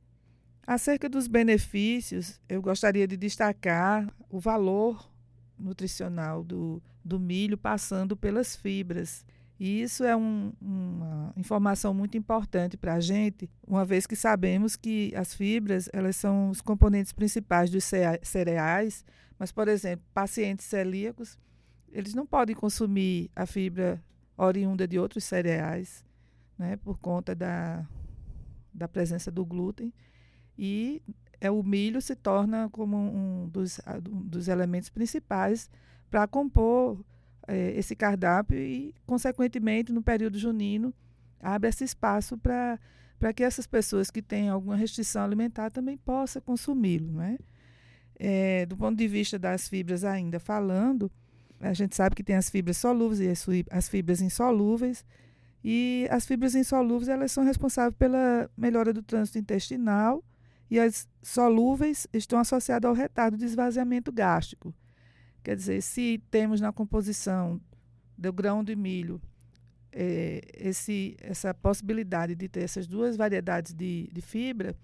Acerca 0.67 1.09
dos 1.09 1.27
benefícios, 1.27 2.39
eu 2.47 2.61
gostaria 2.61 3.07
de 3.07 3.17
destacar 3.17 4.07
o 4.29 4.39
valor 4.39 5.09
nutricional 5.57 6.43
do, 6.43 6.81
do 7.03 7.19
milho 7.19 7.57
passando 7.57 8.15
pelas 8.15 8.55
fibras. 8.55 9.25
E 9.59 9.81
isso 9.81 10.03
é 10.03 10.15
um, 10.15 10.53
uma 10.61 11.33
informação 11.35 11.93
muito 11.93 12.17
importante 12.17 12.77
para 12.77 12.93
a 12.93 12.99
gente, 12.99 13.49
uma 13.67 13.83
vez 13.83 14.07
que 14.07 14.15
sabemos 14.15 14.75
que 14.75 15.13
as 15.15 15.33
fibras 15.33 15.89
elas 15.91 16.15
são 16.15 16.49
os 16.49 16.61
componentes 16.61 17.11
principais 17.11 17.69
dos 17.69 17.83
cereais, 18.21 19.03
mas, 19.37 19.51
por 19.51 19.67
exemplo, 19.67 20.05
pacientes 20.13 20.65
celíacos, 20.65 21.37
eles 21.91 22.13
não 22.13 22.25
podem 22.25 22.55
consumir 22.55 23.29
a 23.35 23.45
fibra 23.45 24.01
oriunda 24.45 24.87
de 24.87 24.97
outros 24.97 25.23
cereais, 25.23 26.05
né, 26.57 26.77
por 26.77 26.97
conta 26.99 27.35
da, 27.35 27.85
da 28.73 28.87
presença 28.87 29.29
do 29.31 29.45
glúten. 29.45 29.93
E 30.57 31.01
é, 31.39 31.49
o 31.49 31.63
milho 31.63 32.01
se 32.01 32.15
torna 32.15 32.69
como 32.69 32.97
um 32.97 33.47
dos, 33.47 33.79
um 34.09 34.21
dos 34.21 34.47
elementos 34.47 34.89
principais 34.89 35.69
para 36.09 36.27
compor 36.27 37.03
é, 37.47 37.71
esse 37.71 37.95
cardápio 37.95 38.57
e, 38.57 38.93
consequentemente, 39.05 39.91
no 39.91 40.01
período 40.01 40.37
junino, 40.37 40.93
abre 41.41 41.69
esse 41.69 41.83
espaço 41.83 42.37
para 42.37 42.79
para 43.19 43.33
que 43.33 43.43
essas 43.43 43.67
pessoas 43.67 44.09
que 44.09 44.21
têm 44.21 44.47
alguma 44.47 44.77
restrição 44.77 45.23
alimentar 45.25 45.69
também 45.69 45.97
possam 45.97 46.41
consumi-lo. 46.41 47.11
Né? 47.11 47.37
É, 48.15 48.65
do 48.65 48.77
ponto 48.77 48.97
de 48.97 49.07
vista 49.09 49.37
das 49.37 49.67
fibras 49.67 50.05
ainda 50.05 50.39
falando, 50.39 51.11
a 51.59 51.73
gente 51.73 51.95
sabe 51.95 52.15
que 52.15 52.23
tem 52.23 52.35
as 52.35 52.49
fibras 52.49 52.77
solúveis 52.77 53.19
e 53.19 53.65
as 53.69 53.89
fibras 53.89 54.21
insolúveis. 54.21 55.05
E 55.63 56.07
as 56.09 56.25
fibras 56.25 56.55
insolúveis 56.55 57.09
elas 57.09 57.31
são 57.31 57.43
responsáveis 57.43 57.95
pela 57.97 58.49
melhora 58.55 58.93
do 58.93 59.03
trânsito 59.03 59.37
intestinal 59.37 60.23
e 60.71 60.79
as 60.79 61.07
solúveis 61.21 62.07
estão 62.13 62.39
associadas 62.39 62.87
ao 62.87 62.95
retardo 62.95 63.35
de 63.35 63.43
esvaziamento 63.43 64.11
gástrico. 64.11 64.73
Quer 65.43 65.57
dizer, 65.57 65.81
se 65.81 66.23
temos 66.31 66.61
na 66.61 66.71
composição 66.71 67.59
do 68.17 68.31
grão 68.31 68.63
de 68.63 68.75
milho 68.75 69.21
é, 69.91 70.41
esse, 70.55 71.17
essa 71.19 71.53
possibilidade 71.53 72.35
de 72.35 72.47
ter 72.47 72.61
essas 72.61 72.87
duas 72.87 73.17
variedades 73.17 73.73
de, 73.73 74.09
de 74.13 74.21
fibra, 74.21 74.77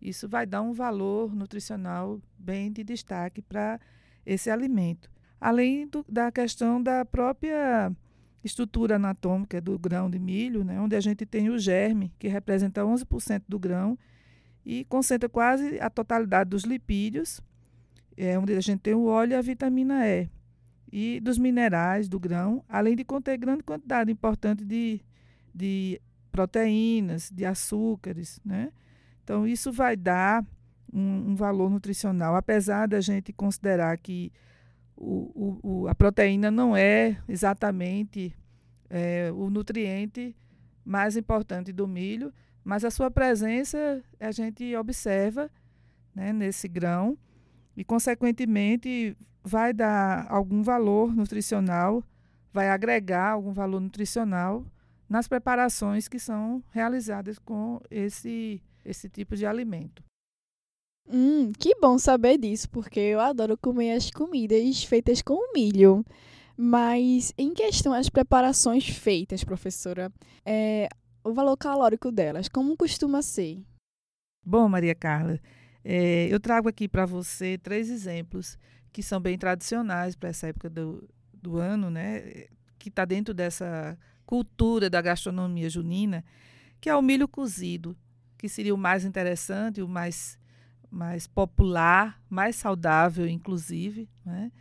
isso 0.00 0.26
vai 0.28 0.46
dar 0.46 0.62
um 0.62 0.72
valor 0.72 1.34
nutricional 1.34 2.20
bem 2.38 2.72
de 2.72 2.82
destaque 2.82 3.42
para 3.42 3.78
esse 4.24 4.48
alimento 4.48 5.11
além 5.42 5.88
do, 5.88 6.06
da 6.08 6.30
questão 6.30 6.80
da 6.80 7.04
própria 7.04 7.90
estrutura 8.44 8.94
anatômica 8.94 9.60
do 9.60 9.76
grão 9.76 10.08
de 10.08 10.16
milho, 10.16 10.62
né, 10.62 10.80
onde 10.80 10.94
a 10.94 11.00
gente 11.00 11.26
tem 11.26 11.50
o 11.50 11.58
germe, 11.58 12.12
que 12.16 12.28
representa 12.28 12.82
11% 12.82 13.42
do 13.48 13.58
grão 13.58 13.98
e 14.64 14.84
concentra 14.84 15.28
quase 15.28 15.80
a 15.80 15.90
totalidade 15.90 16.48
dos 16.50 16.62
lipídios, 16.62 17.40
é, 18.16 18.38
onde 18.38 18.54
a 18.54 18.60
gente 18.60 18.78
tem 18.78 18.94
o 18.94 19.06
óleo 19.06 19.32
e 19.32 19.34
a 19.34 19.42
vitamina 19.42 20.06
E, 20.06 20.28
e 20.92 21.18
dos 21.20 21.38
minerais 21.38 22.08
do 22.08 22.20
grão, 22.20 22.64
além 22.68 22.94
de 22.94 23.02
conter 23.02 23.36
grande 23.36 23.64
quantidade 23.64 24.12
importante 24.12 24.64
de, 24.64 25.00
de 25.52 26.00
proteínas, 26.30 27.32
de 27.32 27.44
açúcares. 27.44 28.40
Né? 28.44 28.70
Então, 29.24 29.44
isso 29.44 29.72
vai 29.72 29.96
dar 29.96 30.46
um, 30.92 31.30
um 31.30 31.34
valor 31.34 31.68
nutricional, 31.68 32.36
apesar 32.36 32.86
da 32.86 33.00
gente 33.00 33.32
considerar 33.32 33.98
que 33.98 34.30
o, 35.04 35.58
o, 35.62 35.88
a 35.88 35.94
proteína 35.94 36.50
não 36.50 36.76
é 36.76 37.20
exatamente 37.28 38.32
é, 38.88 39.32
o 39.32 39.50
nutriente 39.50 40.36
mais 40.84 41.16
importante 41.16 41.72
do 41.72 41.88
milho, 41.88 42.32
mas 42.62 42.84
a 42.84 42.90
sua 42.90 43.10
presença 43.10 44.00
a 44.20 44.30
gente 44.30 44.76
observa 44.76 45.50
né, 46.14 46.32
nesse 46.32 46.68
grão 46.68 47.18
e, 47.76 47.82
consequentemente, 47.82 49.16
vai 49.42 49.72
dar 49.72 50.26
algum 50.30 50.62
valor 50.62 51.14
nutricional, 51.14 52.04
vai 52.52 52.68
agregar 52.68 53.30
algum 53.30 53.52
valor 53.52 53.80
nutricional 53.80 54.64
nas 55.08 55.26
preparações 55.26 56.06
que 56.06 56.18
são 56.18 56.62
realizadas 56.70 57.40
com 57.40 57.80
esse, 57.90 58.62
esse 58.84 59.08
tipo 59.08 59.34
de 59.34 59.46
alimento. 59.46 60.02
Hum, 61.08 61.52
que 61.58 61.74
bom 61.80 61.98
saber 61.98 62.38
disso, 62.38 62.70
porque 62.70 63.00
eu 63.00 63.20
adoro 63.20 63.56
comer 63.58 63.92
as 63.92 64.10
comidas 64.10 64.84
feitas 64.84 65.20
com 65.20 65.52
milho. 65.52 66.04
Mas 66.56 67.32
em 67.36 67.52
questão 67.52 67.92
às 67.92 68.08
preparações 68.08 68.88
feitas, 68.88 69.42
professora, 69.42 70.12
é, 70.44 70.88
o 71.24 71.32
valor 71.32 71.56
calórico 71.56 72.12
delas, 72.12 72.48
como 72.48 72.76
costuma 72.76 73.22
ser? 73.22 73.64
Bom, 74.44 74.68
Maria 74.68 74.94
Carla, 74.94 75.38
é, 75.84 76.26
eu 76.28 76.38
trago 76.38 76.68
aqui 76.68 76.88
para 76.88 77.06
você 77.06 77.58
três 77.58 77.90
exemplos 77.90 78.58
que 78.92 79.02
são 79.02 79.20
bem 79.20 79.38
tradicionais 79.38 80.14
para 80.14 80.28
essa 80.28 80.48
época 80.48 80.68
do, 80.68 81.08
do 81.32 81.56
ano, 81.56 81.90
né? 81.90 82.46
Que 82.78 82.88
está 82.88 83.04
dentro 83.04 83.32
dessa 83.32 83.98
cultura 84.26 84.90
da 84.90 85.00
gastronomia 85.00 85.68
junina, 85.68 86.24
que 86.80 86.88
é 86.88 86.96
o 86.96 87.02
milho 87.02 87.26
cozido, 87.26 87.96
que 88.36 88.48
seria 88.48 88.74
o 88.74 88.78
mais 88.78 89.04
interessante, 89.04 89.82
o 89.82 89.88
mais 89.88 90.38
mais 90.92 91.26
popular, 91.26 92.20
mais 92.28 92.56
saudável, 92.56 93.26
inclusive, 93.26 94.08
né? 94.24 94.52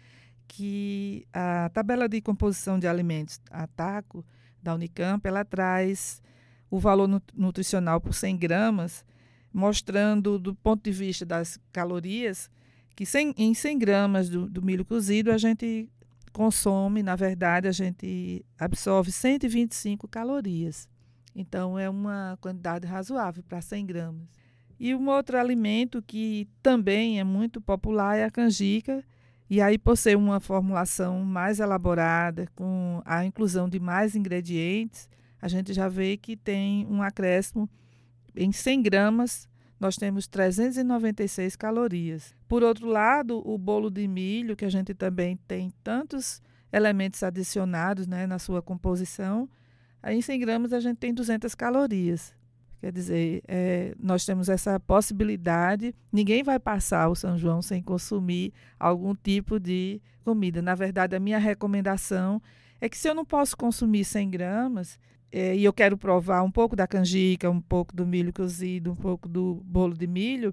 que 0.47 1.27
a 1.33 1.69
tabela 1.69 2.07
de 2.07 2.21
composição 2.21 2.79
de 2.79 2.87
alimentos, 2.87 3.39
a 3.51 3.67
TACO, 3.67 4.25
da 4.61 4.75
Unicamp, 4.75 5.25
ela 5.27 5.43
traz 5.43 6.21
o 6.69 6.79
valor 6.79 7.21
nutricional 7.33 7.99
por 7.99 8.13
100 8.13 8.37
gramas, 8.37 9.05
mostrando, 9.53 10.39
do 10.39 10.55
ponto 10.55 10.83
de 10.83 10.91
vista 10.91 11.25
das 11.25 11.59
calorias, 11.71 12.49
que 12.95 13.05
100, 13.05 13.33
em 13.37 13.53
100 13.53 13.77
gramas 13.77 14.29
do, 14.29 14.49
do 14.49 14.61
milho 14.61 14.85
cozido 14.85 15.31
a 15.31 15.37
gente 15.37 15.89
consome, 16.31 17.03
na 17.03 17.15
verdade, 17.15 17.67
a 17.67 17.71
gente 17.71 18.45
absorve 18.57 19.11
125 19.11 20.07
calorias. 20.07 20.87
Então, 21.35 21.77
é 21.77 21.89
uma 21.89 22.37
quantidade 22.39 22.87
razoável 22.87 23.43
para 23.43 23.61
100 23.61 23.85
gramas. 23.85 24.27
E 24.83 24.95
um 24.95 25.09
outro 25.09 25.37
alimento 25.37 26.01
que 26.01 26.49
também 26.59 27.19
é 27.19 27.23
muito 27.23 27.61
popular 27.61 28.17
é 28.17 28.23
a 28.23 28.31
canjica. 28.31 29.03
E 29.47 29.61
aí, 29.61 29.77
por 29.77 29.95
ser 29.95 30.17
uma 30.17 30.39
formulação 30.39 31.23
mais 31.23 31.59
elaborada, 31.59 32.47
com 32.55 32.99
a 33.05 33.23
inclusão 33.23 33.69
de 33.69 33.79
mais 33.79 34.15
ingredientes, 34.15 35.07
a 35.39 35.47
gente 35.47 35.71
já 35.71 35.87
vê 35.87 36.17
que 36.17 36.35
tem 36.35 36.87
um 36.89 37.03
acréscimo 37.03 37.69
em 38.35 38.51
100 38.51 38.81
gramas 38.81 39.47
nós 39.79 39.97
temos 39.97 40.27
396 40.27 41.55
calorias. 41.55 42.33
Por 42.47 42.63
outro 42.63 42.87
lado, 42.87 43.47
o 43.47 43.59
bolo 43.59 43.91
de 43.91 44.07
milho, 44.07 44.55
que 44.55 44.65
a 44.65 44.69
gente 44.69 44.95
também 44.95 45.37
tem 45.47 45.71
tantos 45.83 46.41
elementos 46.73 47.21
adicionados 47.21 48.07
né, 48.07 48.25
na 48.25 48.39
sua 48.39 48.63
composição, 48.63 49.47
aí 50.01 50.17
em 50.17 50.21
100 50.23 50.39
gramas 50.39 50.73
a 50.73 50.79
gente 50.79 50.97
tem 50.97 51.13
200 51.13 51.53
calorias. 51.53 52.33
Quer 52.81 52.91
dizer, 52.91 53.43
é, 53.47 53.93
nós 53.99 54.25
temos 54.25 54.49
essa 54.49 54.79
possibilidade. 54.79 55.93
Ninguém 56.11 56.41
vai 56.41 56.57
passar 56.57 57.09
o 57.09 57.15
São 57.15 57.37
João 57.37 57.61
sem 57.61 57.79
consumir 57.79 58.51
algum 58.79 59.13
tipo 59.13 59.59
de 59.59 60.01
comida. 60.23 60.63
Na 60.63 60.73
verdade, 60.73 61.15
a 61.15 61.19
minha 61.19 61.37
recomendação 61.37 62.41
é 62.81 62.89
que 62.89 62.97
se 62.97 63.07
eu 63.07 63.13
não 63.13 63.23
posso 63.23 63.55
consumir 63.55 64.03
100 64.03 64.31
gramas, 64.31 64.99
é, 65.31 65.55
e 65.55 65.63
eu 65.63 65.71
quero 65.71 65.95
provar 65.95 66.41
um 66.41 66.49
pouco 66.49 66.75
da 66.75 66.87
canjica, 66.87 67.47
um 67.51 67.61
pouco 67.61 67.95
do 67.95 68.03
milho 68.03 68.33
cozido, 68.33 68.91
um 68.91 68.95
pouco 68.95 69.29
do 69.29 69.61
bolo 69.63 69.93
de 69.93 70.07
milho, 70.07 70.51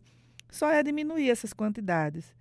só 0.51 0.71
é 0.71 0.83
diminuir 0.83 1.31
essas 1.31 1.55
quantidades. 1.55 2.35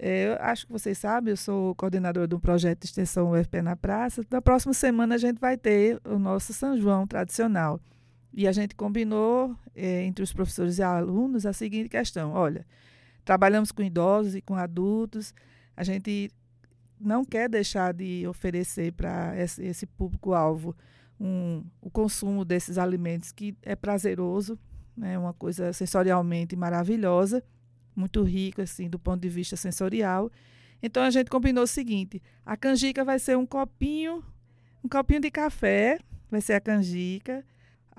É, 0.00 0.30
eu 0.30 0.36
acho 0.40 0.66
que 0.66 0.72
vocês 0.72 0.98
sabem, 0.98 1.30
eu 1.30 1.36
sou 1.36 1.76
coordenadora 1.76 2.26
de 2.26 2.34
um 2.34 2.40
projeto 2.40 2.80
de 2.80 2.86
extensão 2.86 3.30
UFP 3.30 3.62
na 3.62 3.76
Praça. 3.76 4.24
Na 4.28 4.42
próxima 4.42 4.74
semana 4.74 5.14
a 5.14 5.18
gente 5.18 5.38
vai 5.38 5.56
ter 5.56 6.00
o 6.04 6.18
nosso 6.18 6.52
São 6.52 6.76
João 6.76 7.06
tradicional. 7.06 7.80
E 8.38 8.46
a 8.46 8.52
gente 8.52 8.76
combinou 8.76 9.56
é, 9.74 10.04
entre 10.04 10.22
os 10.22 10.32
professores 10.32 10.78
e 10.78 10.82
alunos 10.84 11.44
a 11.44 11.52
seguinte 11.52 11.88
questão: 11.88 12.30
olha, 12.30 12.64
trabalhamos 13.24 13.72
com 13.72 13.82
idosos 13.82 14.36
e 14.36 14.40
com 14.40 14.54
adultos, 14.54 15.34
a 15.76 15.82
gente 15.82 16.30
não 17.00 17.24
quer 17.24 17.48
deixar 17.48 17.92
de 17.92 18.24
oferecer 18.28 18.92
para 18.92 19.36
esse, 19.36 19.64
esse 19.64 19.86
público-alvo 19.86 20.72
um, 21.18 21.64
o 21.80 21.90
consumo 21.90 22.44
desses 22.44 22.78
alimentos 22.78 23.32
que 23.32 23.56
é 23.60 23.74
prazeroso, 23.74 24.56
né, 24.96 25.18
uma 25.18 25.32
coisa 25.32 25.72
sensorialmente 25.72 26.54
maravilhosa, 26.54 27.42
muito 27.96 28.22
rico 28.22 28.62
assim 28.62 28.88
do 28.88 29.00
ponto 29.00 29.20
de 29.20 29.28
vista 29.28 29.56
sensorial. 29.56 30.30
Então 30.80 31.02
a 31.02 31.10
gente 31.10 31.28
combinou 31.28 31.64
o 31.64 31.66
seguinte: 31.66 32.22
a 32.46 32.56
canjica 32.56 33.04
vai 33.04 33.18
ser 33.18 33.36
um 33.36 33.44
copinho, 33.44 34.22
um 34.84 34.88
copinho 34.88 35.22
de 35.22 35.28
café, 35.28 35.98
vai 36.30 36.40
ser 36.40 36.52
a 36.52 36.60
canjica. 36.60 37.44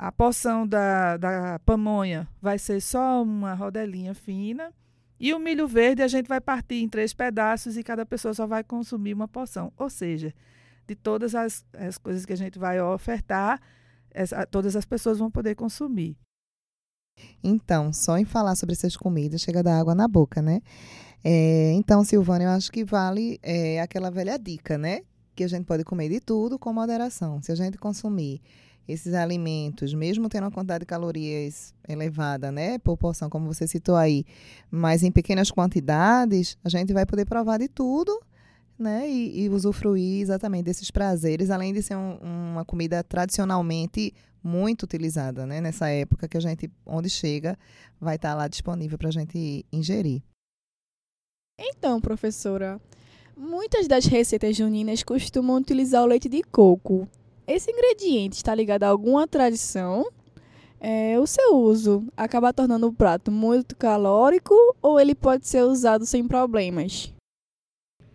A 0.02 0.14
porção 0.14 0.66
da, 0.66 1.18
da 1.18 1.60
pamonha 1.60 2.26
vai 2.42 2.58
ser 2.58 2.80
só 2.80 3.22
uma 3.22 3.54
rodelinha 3.54 4.16
fina. 4.16 4.74
E 5.20 5.34
o 5.34 5.40
milho 5.40 5.68
verde 5.68 6.02
a 6.02 6.08
gente 6.08 6.26
vai 6.26 6.40
partir 6.40 6.76
em 6.76 6.88
três 6.88 7.14
pedaços 7.14 7.76
e 7.76 7.84
cada 7.84 8.06
pessoa 8.06 8.34
só 8.34 8.48
vai 8.48 8.64
consumir 8.64 9.14
uma 9.14 9.28
porção. 9.28 9.74
Ou 9.76 9.90
seja, 9.90 10.34
de 10.88 10.96
todas 10.96 11.36
as, 11.36 11.66
as 11.74 11.98
coisas 11.98 12.26
que 12.26 12.32
a 12.32 12.38
gente 12.38 12.58
vai 12.58 12.80
ofertar, 12.82 13.62
essa, 14.10 14.46
todas 14.46 14.78
as 14.78 14.86
pessoas 14.86 15.20
vão 15.20 15.30
poder 15.30 15.54
consumir. 15.56 16.18
Então, 17.44 17.92
só 17.92 18.18
em 18.18 18.24
falar 18.24 18.56
sobre 18.56 18.76
essas 18.76 18.96
comidas 18.96 19.42
chega 19.42 19.62
da 19.62 19.78
água 19.78 19.94
na 19.94 20.08
boca, 20.08 20.42
né? 20.42 20.62
É, 21.22 21.74
então, 21.74 22.06
Silvana, 22.06 22.46
eu 22.46 22.50
acho 22.52 22.72
que 22.72 22.86
vale 22.86 23.38
é, 23.44 23.82
aquela 23.82 24.10
velha 24.10 24.40
dica, 24.40 24.78
né? 24.78 25.02
Que 25.36 25.44
a 25.44 25.48
gente 25.50 25.66
pode 25.66 25.84
comer 25.84 26.08
de 26.08 26.22
tudo 26.22 26.58
com 26.58 26.72
moderação. 26.72 27.42
Se 27.42 27.52
a 27.52 27.56
gente 27.56 27.78
consumir 27.78 28.42
esses 28.92 29.14
alimentos, 29.14 29.94
mesmo 29.94 30.28
tendo 30.28 30.44
uma 30.44 30.52
quantidade 30.52 30.82
de 30.82 30.86
calorias 30.86 31.74
elevada, 31.88 32.52
né, 32.52 32.78
por 32.80 32.98
porção, 32.98 33.30
como 33.30 33.46
você 33.46 33.68
citou 33.68 33.96
aí, 33.96 34.26
mas 34.72 35.04
em 35.04 35.12
pequenas 35.12 35.52
quantidades, 35.52 36.58
a 36.64 36.70
gente 36.70 36.92
vai 36.92 37.06
poder 37.06 37.26
provar 37.26 37.60
de 37.60 37.68
tudo 37.68 38.20
né? 38.80 39.10
E, 39.10 39.44
e, 39.44 39.50
usufruir 39.50 40.22
exatamente 40.22 40.64
desses 40.64 40.90
prazeres, 40.90 41.50
além 41.50 41.74
de 41.74 41.84
ser 41.84 41.98
um, 41.98 42.18
uma 42.54 42.64
comida 42.64 43.04
tradicionalmente 43.04 44.14
muito 44.42 44.84
utilizada, 44.84 45.46
né? 45.46 45.60
Nessa 45.60 45.90
época 45.90 46.30
que 46.30 46.38
a 46.38 46.40
gente, 46.40 46.72
onde 46.86 47.10
chega, 47.10 47.60
vai 48.00 48.16
estar 48.16 48.34
lá 48.34 48.48
disponível 48.48 48.98
para 48.98 49.10
a 49.10 49.12
gente 49.12 49.66
ingerir. 49.72 50.24
Então, 51.60 52.00
professora, 52.00 52.80
muitas 53.36 53.86
das 53.86 54.06
receitas 54.06 54.56
juninas 54.56 55.04
costumam 55.04 55.58
utilizar 55.58 56.02
o 56.02 56.06
leite 56.08 56.30
de 56.30 56.42
coco. 56.42 57.06
Esse 57.50 57.72
ingrediente 57.72 58.36
está 58.36 58.54
ligado 58.54 58.84
a 58.84 58.90
alguma 58.90 59.28
tradição? 59.28 60.08
É, 60.80 61.20
o 61.20 61.26
seu 61.26 61.56
uso 61.56 62.08
acaba 62.16 62.54
tornando 62.54 62.86
o 62.86 62.94
prato 62.94 63.32
muito 63.32 63.76
calórico 63.76 64.54
ou 64.80 65.00
ele 65.00 65.16
pode 65.16 65.48
ser 65.48 65.64
usado 65.64 66.06
sem 66.06 66.28
problemas? 66.28 67.12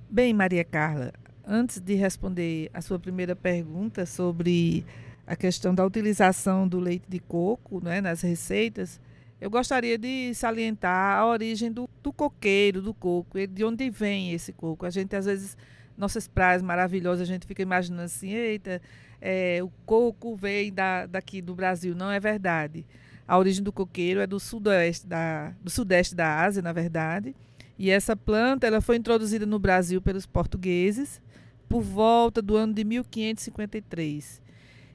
Bem, 0.08 0.32
Maria 0.32 0.62
Carla, 0.62 1.12
antes 1.44 1.80
de 1.80 1.94
responder 1.94 2.70
a 2.72 2.80
sua 2.80 2.96
primeira 2.96 3.34
pergunta 3.34 4.06
sobre 4.06 4.86
a 5.26 5.34
questão 5.34 5.74
da 5.74 5.84
utilização 5.84 6.68
do 6.68 6.78
leite 6.78 7.06
de 7.08 7.18
coco 7.18 7.82
né, 7.82 8.00
nas 8.00 8.20
receitas, 8.20 9.00
eu 9.40 9.50
gostaria 9.50 9.98
de 9.98 10.32
salientar 10.32 11.18
a 11.18 11.26
origem 11.26 11.72
do, 11.72 11.90
do 12.00 12.12
coqueiro, 12.12 12.80
do 12.80 12.94
coco, 12.94 13.44
de 13.48 13.64
onde 13.64 13.90
vem 13.90 14.32
esse 14.32 14.52
coco. 14.52 14.86
A 14.86 14.90
gente, 14.90 15.16
às 15.16 15.26
vezes, 15.26 15.56
nossas 15.96 16.26
praias 16.26 16.62
maravilhosas, 16.62 17.22
a 17.28 17.32
gente 17.32 17.46
fica 17.46 17.62
imaginando 17.62 18.02
assim, 18.02 18.30
eita, 18.30 18.80
é, 19.26 19.62
o 19.62 19.70
coco 19.86 20.36
vem 20.36 20.70
da, 20.70 21.06
daqui 21.06 21.40
do 21.40 21.54
Brasil. 21.54 21.94
Não 21.94 22.10
é 22.10 22.20
verdade. 22.20 22.84
A 23.26 23.38
origem 23.38 23.64
do 23.64 23.72
coqueiro 23.72 24.20
é 24.20 24.26
do 24.26 24.38
sudoeste 24.38 25.06
da, 25.06 25.54
do 25.62 25.70
sudeste 25.70 26.14
da 26.14 26.42
Ásia, 26.42 26.60
na 26.60 26.74
verdade, 26.74 27.34
e 27.78 27.90
essa 27.90 28.14
planta 28.14 28.66
ela 28.66 28.82
foi 28.82 28.96
introduzida 28.96 29.46
no 29.46 29.58
Brasil 29.58 30.02
pelos 30.02 30.26
portugueses 30.26 31.22
por 31.66 31.80
volta 31.80 32.42
do 32.42 32.54
ano 32.54 32.74
de 32.74 32.84
1553. 32.84 34.42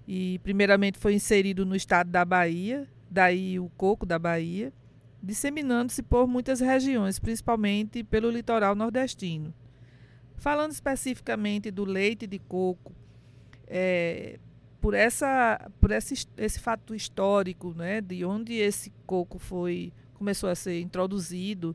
E 0.08 0.40
primeiramente 0.44 1.00
foi 1.00 1.16
inserido 1.16 1.66
no 1.66 1.76
estado 1.76 2.12
da 2.12 2.24
Bahia, 2.24 2.88
daí 3.10 3.60
o 3.60 3.68
coco 3.76 4.06
da 4.06 4.20
Bahia, 4.20 4.72
disseminando-se 5.24 6.04
por 6.04 6.28
muitas 6.28 6.60
regiões, 6.60 7.18
principalmente 7.18 8.04
pelo 8.04 8.30
litoral 8.30 8.76
nordestino. 8.76 9.52
Falando 10.38 10.72
especificamente 10.72 11.72
do 11.72 11.84
leite 11.84 12.28
de 12.28 12.38
coco, 12.38 12.94
é, 13.70 14.40
por, 14.82 14.94
essa, 14.94 15.70
por 15.80 15.92
esse, 15.92 16.26
esse 16.38 16.60
fato 16.60 16.96
histórico, 16.96 17.74
né, 17.74 18.02
de 18.02 18.26
onde 18.26 18.54
esse 18.56 18.92
coco 19.06 19.38
foi 19.38 19.94
começou 20.16 20.50
a 20.50 20.56
ser 20.56 20.82
introduzido, 20.82 21.74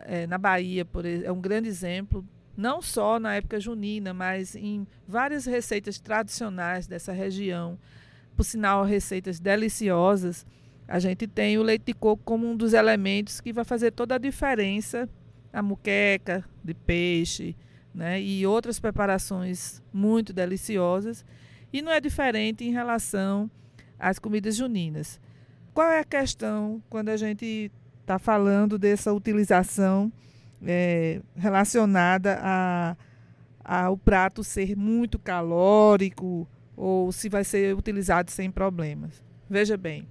é, 0.00 0.26
na 0.26 0.36
Bahia, 0.36 0.84
por, 0.84 1.06
é 1.06 1.32
um 1.32 1.40
grande 1.40 1.68
exemplo, 1.68 2.22
não 2.56 2.82
só 2.82 3.18
na 3.18 3.34
época 3.34 3.58
junina, 3.58 4.12
mas 4.12 4.54
em 4.54 4.86
várias 5.08 5.46
receitas 5.46 5.98
tradicionais 5.98 6.86
dessa 6.86 7.12
região. 7.12 7.78
Por 8.36 8.44
sinal, 8.44 8.84
receitas 8.84 9.40
deliciosas. 9.40 10.46
A 10.86 10.98
gente 10.98 11.26
tem 11.26 11.58
o 11.58 11.62
leite 11.62 11.86
de 11.86 11.94
coco 11.94 12.22
como 12.24 12.46
um 12.46 12.56
dos 12.56 12.74
elementos 12.74 13.40
que 13.40 13.52
vai 13.52 13.64
fazer 13.64 13.90
toda 13.90 14.14
a 14.14 14.18
diferença. 14.18 15.08
A 15.52 15.62
muqueca 15.62 16.44
de 16.62 16.74
peixe 16.74 17.56
né, 17.96 18.20
e 18.20 18.46
outras 18.46 18.78
preparações 18.78 19.82
muito 19.92 20.32
deliciosas. 20.32 21.24
E 21.72 21.82
não 21.82 21.90
é 21.90 22.00
diferente 22.00 22.64
em 22.64 22.70
relação 22.70 23.50
às 23.98 24.18
comidas 24.18 24.54
juninas. 24.54 25.20
Qual 25.74 25.88
é 25.88 25.98
a 25.98 26.04
questão 26.04 26.82
quando 26.88 27.08
a 27.08 27.16
gente 27.16 27.72
está 28.02 28.18
falando 28.18 28.78
dessa 28.78 29.12
utilização 29.12 30.12
é, 30.64 31.20
relacionada 31.34 32.38
a, 32.40 32.96
ao 33.64 33.96
prato 33.96 34.44
ser 34.44 34.76
muito 34.76 35.18
calórico 35.18 36.48
ou 36.76 37.10
se 37.10 37.28
vai 37.28 37.42
ser 37.42 37.74
utilizado 37.74 38.30
sem 38.30 38.50
problemas. 38.50 39.24
Veja 39.48 39.76
bem, 39.76 40.06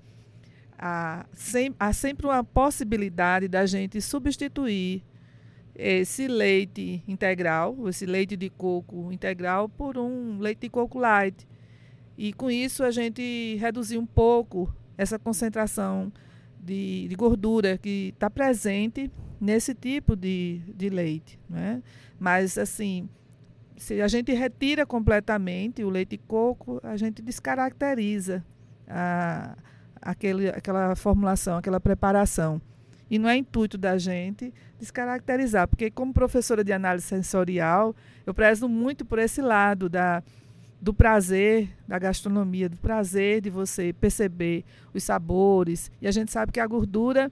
há, 0.77 1.25
sem, 1.33 1.73
há 1.79 1.93
sempre 1.93 2.25
uma 2.25 2.43
possibilidade 2.43 3.47
da 3.47 3.65
gente 3.65 4.01
substituir 4.01 5.03
esse 5.75 6.27
leite 6.27 7.03
integral, 7.07 7.87
esse 7.89 8.05
leite 8.05 8.35
de 8.35 8.49
coco 8.49 9.11
integral, 9.11 9.67
por 9.67 9.97
um 9.97 10.39
leite 10.39 10.61
de 10.61 10.69
coco 10.69 10.97
light. 10.97 11.47
E 12.17 12.31
com 12.33 12.49
isso 12.49 12.83
a 12.83 12.91
gente 12.91 13.57
reduzir 13.59 13.97
um 13.97 14.05
pouco 14.05 14.73
essa 14.97 15.19
concentração 15.19 16.11
de, 16.59 17.07
de 17.07 17.15
gordura 17.15 17.77
que 17.77 18.11
está 18.13 18.29
presente 18.29 19.11
nesse 19.39 19.75
tipo 19.75 20.15
de, 20.15 20.61
de 20.75 20.89
leite. 20.89 21.37
Né? 21.49 21.83
Mas, 22.17 22.57
assim, 22.57 23.09
se 23.77 24.01
a 24.01 24.07
gente 24.07 24.31
retira 24.33 24.85
completamente 24.85 25.83
o 25.83 25.89
leite 25.89 26.11
de 26.11 26.17
coco, 26.19 26.79
a 26.83 26.95
gente 26.95 27.21
descaracteriza 27.21 28.43
a, 28.87 29.57
aquele, 30.01 30.49
aquela 30.49 30.95
formulação, 30.95 31.57
aquela 31.57 31.79
preparação. 31.79 32.61
E 33.09 33.19
não 33.19 33.29
é 33.29 33.37
intuito 33.37 33.77
da 33.77 33.97
gente 33.97 34.53
descaracterizar, 34.79 35.67
porque 35.67 35.91
como 35.91 36.13
professora 36.13 36.63
de 36.63 36.73
análise 36.73 37.05
sensorial, 37.05 37.95
eu 38.25 38.33
prezo 38.33 38.67
muito 38.67 39.05
por 39.05 39.19
esse 39.19 39.41
lado 39.41 39.87
da, 39.87 40.23
do 40.81 40.93
prazer 40.93 41.69
da 41.87 41.99
gastronomia, 41.99 42.67
do 42.67 42.77
prazer 42.77 43.41
de 43.41 43.49
você 43.49 43.93
perceber 43.93 44.65
os 44.93 45.03
sabores. 45.03 45.91
E 46.01 46.07
a 46.07 46.11
gente 46.11 46.31
sabe 46.31 46.51
que 46.51 46.59
a 46.59 46.67
gordura 46.67 47.31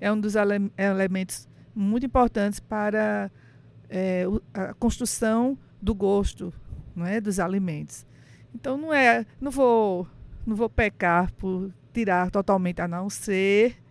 é 0.00 0.10
um 0.10 0.18
dos 0.18 0.34
ele 0.34 0.70
elementos 0.76 1.48
muito 1.74 2.04
importantes 2.04 2.60
para 2.60 3.30
é, 3.88 4.24
a 4.52 4.74
construção 4.74 5.56
do 5.80 5.94
gosto 5.94 6.52
não 6.94 7.06
é, 7.06 7.20
dos 7.20 7.40
alimentos. 7.40 8.06
Então 8.54 8.76
não 8.76 8.92
é, 8.92 9.24
não 9.40 9.50
vou, 9.50 10.06
não 10.46 10.54
vou 10.54 10.68
pecar 10.68 11.32
por 11.32 11.72
tirar 11.92 12.30
totalmente, 12.30 12.80
a 12.80 12.88
não 12.88 13.08
ser 13.08 13.81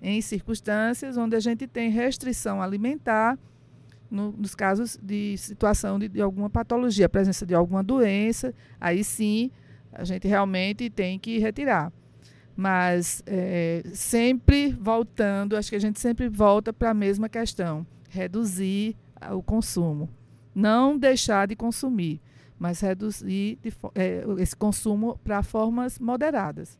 em 0.00 0.20
circunstâncias 0.20 1.16
onde 1.16 1.36
a 1.36 1.40
gente 1.40 1.66
tem 1.66 1.90
restrição 1.90 2.62
alimentar, 2.62 3.38
no, 4.10 4.32
nos 4.32 4.54
casos 4.54 4.98
de 5.02 5.36
situação 5.36 5.98
de, 5.98 6.08
de, 6.08 6.20
alguma 6.20 6.48
patologia, 6.48 7.08
presença 7.08 7.44
de 7.44 7.54
alguma 7.54 7.82
doença, 7.82 8.54
aí 8.80 9.02
sim 9.02 9.50
a 9.92 10.04
gente 10.04 10.28
realmente 10.28 10.90
tem 10.90 11.18
que 11.18 11.38
retirar. 11.38 11.92
Mas 12.56 13.22
é, 13.26 13.82
sempre 13.92 14.72
voltando, 14.72 15.56
acho 15.56 15.68
que 15.68 15.76
a 15.76 15.80
gente 15.80 16.00
sempre 16.00 16.28
volta 16.28 16.72
para 16.72 16.90
a 16.90 16.94
mesma 16.94 17.28
questão: 17.28 17.86
reduzir 18.08 18.96
o 19.30 19.42
consumo. 19.42 20.08
Não 20.54 20.96
deixar 20.96 21.48
de 21.48 21.54
consumir, 21.54 22.20
mas 22.58 22.80
reduzir 22.80 23.58
de, 23.62 23.72
é, 23.94 24.24
esse 24.38 24.56
consumo 24.56 25.18
para 25.22 25.42
formas 25.42 25.98
moderadas. 25.98 26.78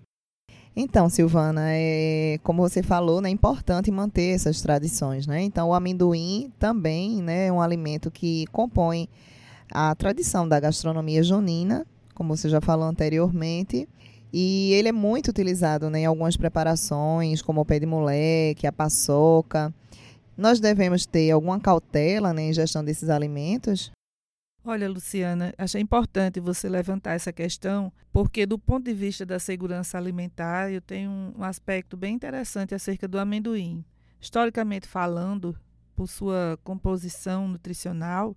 Então, 0.79 1.09
Silvana, 1.09 1.63
é, 1.71 2.39
como 2.43 2.61
você 2.61 2.83
falou, 2.83 3.23
né, 3.23 3.31
é 3.31 3.33
importante 3.33 3.91
manter 3.91 4.35
essas 4.35 4.61
tradições, 4.61 5.27
né? 5.27 5.41
Então, 5.41 5.71
o 5.71 5.75
amendoim 5.75 6.53
também, 6.59 7.23
né, 7.23 7.47
é 7.47 7.53
um 7.53 7.63
alimento 7.63 8.11
que 8.11 8.45
compõe 8.49 9.09
a 9.73 9.95
tradição 9.95 10.47
da 10.47 10.61
gastronomia 10.61 11.23
junina, 11.23 11.87
como 12.15 12.37
você 12.37 12.51
já 12.51 12.61
falou 12.61 12.87
anteriormente, 12.87 13.89
e 14.31 14.73
ele 14.75 14.89
é 14.89 14.93
muito 14.93 15.29
utilizado 15.29 15.89
né, 15.89 16.01
em 16.01 16.07
algumas 16.07 16.37
preparações, 16.37 17.41
como 17.41 17.63
o 17.63 17.65
pé 17.65 17.79
de 17.79 17.87
moleque, 17.87 18.67
a 18.67 18.73
paçoca. 18.73 19.73
Nós 20.37 20.61
devemos 20.61 21.07
ter 21.07 21.31
alguma 21.31 21.59
cautela 21.59 22.35
né, 22.35 22.51
em 22.51 22.53
gestão 22.53 22.85
desses 22.85 23.09
alimentos? 23.09 23.91
Olha, 24.69 24.89
Luciana, 24.89 25.55
achei 25.57 25.81
importante 25.81 26.41
você 26.41 26.69
levantar 26.69 27.13
essa 27.13 27.33
questão, 27.33 27.93
porque 28.13 28.45
do 28.45 28.59
ponto 28.59 28.87
de 28.87 28.93
vista 28.93 29.25
da 29.25 29.39
segurança 29.39 29.97
alimentar, 29.97 30.73
eu 30.73 30.81
tenho 30.81 31.09
um 31.39 31.45
aspecto 31.45 31.97
bem 31.97 32.17
interessante 32.17 32.75
acerca 32.75 33.07
do 33.07 33.17
amendoim. 33.17 33.85
Historicamente 34.21 34.89
falando, 34.89 35.57
por 35.95 36.09
sua 36.09 36.59
composição 36.65 37.47
nutricional, 37.47 38.37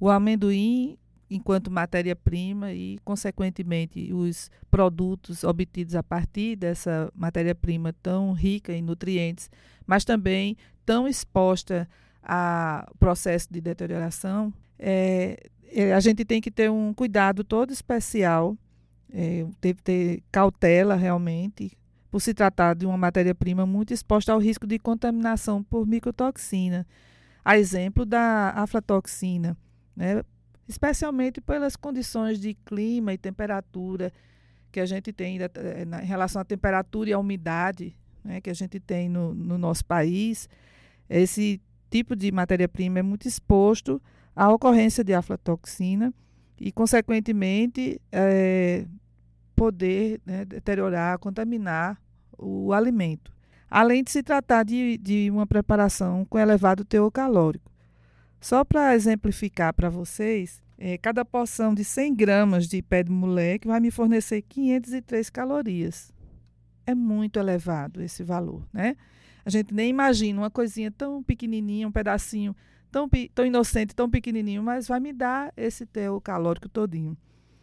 o 0.00 0.08
amendoim, 0.08 0.96
enquanto 1.28 1.70
matéria-prima 1.70 2.72
e, 2.72 2.98
consequentemente, 3.04 4.10
os 4.10 4.50
produtos 4.70 5.44
obtidos 5.44 5.94
a 5.94 6.02
partir 6.02 6.56
dessa 6.56 7.12
matéria-prima 7.14 7.92
tão 8.02 8.32
rica 8.32 8.72
em 8.72 8.80
nutrientes, 8.80 9.50
mas 9.86 10.02
também 10.02 10.56
tão 10.86 11.06
exposta 11.06 11.86
a 12.22 12.90
processo 12.98 13.52
de 13.52 13.60
deterioração, 13.60 14.50
é, 14.78 15.38
a 15.94 16.00
gente 16.00 16.24
tem 16.24 16.40
que 16.40 16.50
ter 16.50 16.70
um 16.70 16.92
cuidado 16.94 17.44
todo 17.44 17.72
especial, 17.72 18.56
é, 19.12 19.46
tem 19.60 19.74
que 19.74 19.82
ter 19.82 20.22
cautela 20.30 20.94
realmente, 20.94 21.76
por 22.10 22.20
se 22.20 22.32
tratar 22.32 22.74
de 22.74 22.86
uma 22.86 22.96
matéria-prima 22.96 23.66
muito 23.66 23.92
exposta 23.92 24.32
ao 24.32 24.38
risco 24.38 24.66
de 24.66 24.78
contaminação 24.78 25.62
por 25.62 25.86
micotoxina, 25.86 26.86
a 27.44 27.58
exemplo 27.58 28.04
da 28.04 28.50
aflatoxina, 28.56 29.56
né? 29.94 30.22
especialmente 30.66 31.40
pelas 31.40 31.76
condições 31.76 32.38
de 32.38 32.54
clima 32.54 33.12
e 33.12 33.18
temperatura 33.18 34.12
que 34.70 34.80
a 34.80 34.86
gente 34.86 35.12
tem 35.12 35.38
eh, 35.40 35.48
em 36.02 36.06
relação 36.06 36.42
à 36.42 36.44
temperatura 36.44 37.10
e 37.10 37.12
à 37.12 37.18
umidade 37.18 37.96
né, 38.22 38.40
que 38.40 38.50
a 38.50 38.54
gente 38.54 38.78
tem 38.78 39.08
no, 39.08 39.34
no 39.34 39.56
nosso 39.56 39.84
país. 39.84 40.48
Esse 41.08 41.60
tipo 41.90 42.14
de 42.14 42.30
matéria-prima 42.30 42.98
é 42.98 43.02
muito 43.02 43.26
exposto 43.26 44.00
a 44.38 44.52
ocorrência 44.52 45.02
de 45.02 45.12
aflatoxina 45.12 46.14
e, 46.60 46.70
consequentemente, 46.70 48.00
é, 48.12 48.86
poder 49.56 50.20
né, 50.24 50.44
deteriorar, 50.44 51.18
contaminar 51.18 52.00
o 52.38 52.72
alimento. 52.72 53.32
Além 53.68 54.04
de 54.04 54.12
se 54.12 54.22
tratar 54.22 54.62
de, 54.62 54.96
de 54.98 55.28
uma 55.28 55.44
preparação 55.44 56.24
com 56.24 56.38
elevado 56.38 56.84
teor 56.84 57.10
calórico. 57.10 57.68
Só 58.40 58.64
para 58.64 58.94
exemplificar 58.94 59.74
para 59.74 59.90
vocês, 59.90 60.62
é, 60.78 60.96
cada 60.96 61.24
porção 61.24 61.74
de 61.74 61.82
100 61.82 62.14
gramas 62.14 62.68
de 62.68 62.80
pé 62.80 63.02
de 63.02 63.10
moleque 63.10 63.66
vai 63.66 63.80
me 63.80 63.90
fornecer 63.90 64.42
503 64.42 65.30
calorias. 65.30 66.12
É 66.86 66.94
muito 66.94 67.40
elevado 67.40 68.00
esse 68.00 68.22
valor, 68.22 68.64
né? 68.72 68.96
A 69.44 69.50
gente 69.50 69.74
nem 69.74 69.90
imagina 69.90 70.42
uma 70.42 70.50
coisinha 70.50 70.92
tão 70.92 71.24
pequenininha, 71.24 71.88
um 71.88 71.92
pedacinho 71.92 72.54
tão, 72.90 73.08
tão 73.34 73.46
inocente, 73.46 73.94
tão 73.94 74.08
pequenininho, 74.10 74.62
mas 74.62 74.88
vai 74.88 75.00
me 75.00 75.12
dar 75.12 75.52
esse 75.56 75.86
teu 75.86 76.20
calórico 76.20 76.68
todinho. 76.68 77.16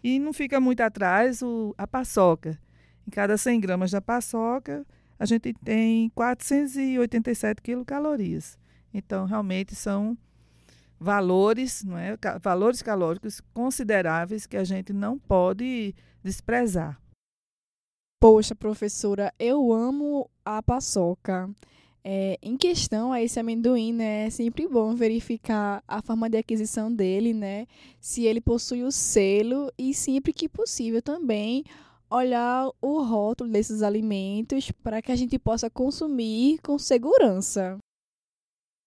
E 0.03 0.19
não 0.19 0.31
fica 0.31 0.59
muito 0.59 0.81
atrás 0.81 1.41
o, 1.41 1.73
a 1.77 1.88
paçoca. 1.88 2.59
Em 3.07 3.11
cada 3.11 3.38
100 3.38 3.59
gramas 3.59 3.91
da 3.91 4.01
paçoca, 4.01 4.85
a 5.17 5.25
gente 5.25 5.53
tem 5.53 6.09
487 6.09 7.61
quilocalorias. 7.61 8.57
Então, 8.93 9.25
realmente 9.25 9.75
são 9.75 10.17
valores, 10.99 11.83
não 11.83 11.97
é? 11.97 12.17
valores 12.41 12.81
calóricos 12.81 13.41
consideráveis 13.53 14.45
que 14.45 14.57
a 14.57 14.63
gente 14.63 14.93
não 14.93 15.17
pode 15.17 15.93
desprezar. 16.23 16.99
Poxa, 18.19 18.55
professora, 18.55 19.33
eu 19.38 19.71
amo 19.71 20.29
a 20.43 20.63
paçoca. 20.63 21.49
É, 22.07 22.37
em 22.39 22.55
questão 22.55 23.11
a 23.11 23.19
esse 23.19 23.39
amendoim, 23.39 23.91
né, 23.91 24.27
é 24.27 24.29
sempre 24.29 24.67
bom 24.67 24.93
verificar 24.93 25.83
a 25.87 26.03
forma 26.03 26.29
de 26.29 26.37
aquisição 26.37 26.93
dele, 26.93 27.33
né, 27.33 27.65
se 27.99 28.25
ele 28.25 28.39
possui 28.39 28.83
o 28.83 28.91
selo 28.91 29.71
e 29.75 29.91
sempre 29.91 30.31
que 30.31 30.47
possível 30.47 31.01
também 31.01 31.63
olhar 32.07 32.69
o 32.79 33.01
rótulo 33.01 33.49
desses 33.49 33.81
alimentos 33.81 34.71
para 34.83 35.01
que 35.01 35.11
a 35.11 35.15
gente 35.15 35.39
possa 35.39 35.67
consumir 35.67 36.59
com 36.59 36.77
segurança. 36.77 37.79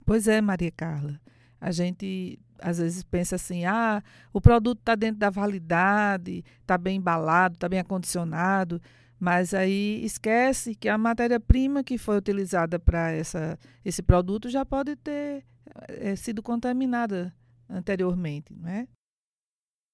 Pois 0.06 0.28
é, 0.28 0.40
Maria 0.40 0.70
Carla. 0.70 1.20
A 1.60 1.72
gente 1.72 2.38
às 2.60 2.78
vezes 2.78 3.02
pensa 3.02 3.36
assim: 3.36 3.64
ah, 3.64 4.02
o 4.32 4.40
produto 4.40 4.78
está 4.78 4.94
dentro 4.94 5.18
da 5.18 5.28
validade, 5.28 6.44
está 6.60 6.78
bem 6.78 6.98
embalado, 6.98 7.54
está 7.54 7.68
bem 7.68 7.80
acondicionado. 7.80 8.80
Mas 9.18 9.52
aí 9.52 10.04
esquece 10.04 10.74
que 10.74 10.88
a 10.88 10.96
matéria-prima 10.96 11.82
que 11.82 11.98
foi 11.98 12.18
utilizada 12.18 12.78
para 12.78 13.12
esse 13.84 14.02
produto 14.02 14.48
já 14.48 14.64
pode 14.64 14.94
ter 14.96 15.44
é, 15.88 16.14
sido 16.14 16.42
contaminada 16.42 17.34
anteriormente, 17.68 18.54
não 18.54 18.68
é? 18.68 18.86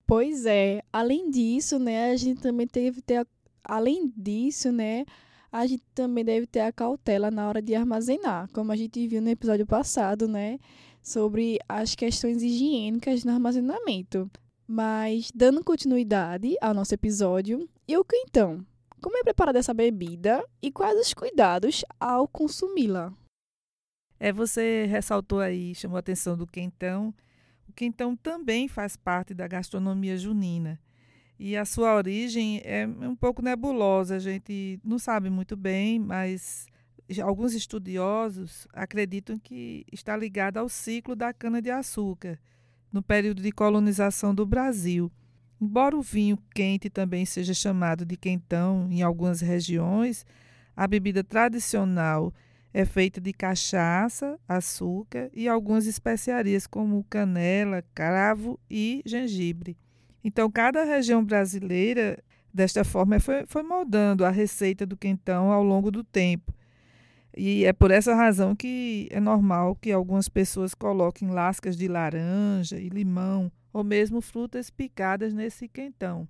Pois 0.07 0.45
é. 0.45 0.83
Além 0.93 1.31
disso, 1.31 1.79
né, 1.79 2.11
a 2.11 2.17
gente 2.17 2.41
também 2.41 2.67
teve 2.67 3.01
ter 3.01 3.27
além 3.65 4.13
disso, 4.15 4.71
né, 4.71 5.07
a 5.51 5.67
gente 5.67 5.83
também 5.95 6.25
deve 6.25 6.47
ter 6.47 6.61
a 6.61 6.73
cautela 6.73 7.31
na 7.31 7.49
hora 7.49 7.63
de 7.63 7.75
armazenar, 7.75 8.51
como 8.53 8.73
a 8.73 8.77
gente 8.77 9.07
viu 9.09 9.23
no 9.23 9.31
episódio 9.31 9.67
passado, 9.67 10.29
né, 10.29 10.59
sobre 11.01 11.59
as 11.67 11.95
questões 11.95 12.43
higiênicas 12.43 13.25
no 13.25 13.33
armazenamento. 13.33 14.31
Mas 14.67 15.31
dando 15.35 15.65
continuidade 15.65 16.57
ao 16.61 16.75
nosso 16.75 16.93
episódio, 16.93 17.69
e 17.89 17.97
o 17.97 18.05
quentão? 18.05 18.65
Como 19.05 19.19
é 19.19 19.23
preparada 19.23 19.59
essa 19.59 19.75
bebida 19.75 20.43
e 20.63 20.73
quais 20.73 20.99
os 20.99 21.13
cuidados 21.13 21.85
ao 22.01 22.27
consumi-la? 22.27 23.13
É, 24.19 24.33
você 24.33 24.87
ressaltou 24.87 25.41
aí, 25.41 25.75
chamou 25.75 25.97
a 25.97 26.01
atenção 26.01 26.39
do 26.39 26.47
quentão. 26.47 27.13
O 27.69 27.73
quentão 27.75 28.17
também 28.17 28.67
faz 28.67 28.97
parte 28.97 29.35
da 29.35 29.47
gastronomia 29.47 30.17
junina. 30.17 30.81
E 31.39 31.55
a 31.55 31.67
sua 31.67 31.95
origem 31.95 32.63
é 32.65 32.87
um 32.87 33.15
pouco 33.15 33.43
nebulosa, 33.43 34.17
a 34.17 34.19
gente 34.19 34.81
não 34.83 34.99
sabe 34.99 35.29
muito 35.29 35.55
bem, 35.55 35.99
mas 35.99 36.67
alguns 37.23 37.53
estudiosos 37.53 38.67
acreditam 38.73 39.39
que 39.39 39.85
está 39.93 40.17
ligada 40.17 40.61
ao 40.61 40.69
ciclo 40.71 41.15
da 41.15 41.31
cana-de-açúcar, 41.31 42.39
no 42.91 43.03
período 43.03 43.43
de 43.43 43.53
colonização 43.53 44.35
do 44.35 44.47
Brasil. 44.47 45.13
Embora 45.61 45.97
o 45.97 46.03
vinho 46.03 46.39
quente 46.55 46.91
também 46.91 47.25
seja 47.25 47.55
chamado 47.55 48.05
de 48.05 48.17
quentão 48.17 48.89
em 48.91 49.03
algumas 49.03 49.41
regiões, 49.41 50.27
A 50.77 50.89
bebida 50.89 51.23
tradicional 51.23 52.33
é 52.73 52.85
feita 52.85 53.21
de 53.21 53.33
cachaça, 53.33 54.39
açúcar 54.49 55.31
e 55.33 55.49
algumas 55.49 55.87
especiarias 55.87 56.67
como 56.67 57.05
canela, 57.05 57.85
cravo 57.95 58.59
e 58.69 59.01
gengibre. 59.07 59.77
Então, 60.23 60.51
cada 60.51 60.83
região 60.85 61.25
brasileira, 61.25 62.19
desta 62.53 62.83
forma, 62.83 63.21
foi, 63.21 63.45
foi 63.47 63.63
moldando 63.63 64.25
a 64.25 64.31
receita 64.31 64.85
do 64.85 64.97
quentão 64.97 65.53
ao 65.53 65.63
longo 65.63 65.91
do 65.91 66.03
tempo. 66.03 66.53
E 67.37 67.65
é 67.65 67.73
por 67.73 67.91
essa 67.91 68.15
razão 68.15 68.55
que 68.55 69.09
é 69.11 69.21
normal 69.21 69.77
que 69.77 69.93
algumas 69.93 70.29
pessoas 70.29 70.75
coloquem 70.75 71.29
lascas 71.31 71.77
de 71.77 71.87
laranja 71.87 72.79
e 72.79 72.89
limão, 72.89 73.51
ou 73.75 73.85
mesmo 73.85 74.23
frutas 74.23 74.71
picadas 74.71 75.35
nesse 75.35 75.69
quentão. 75.69 76.27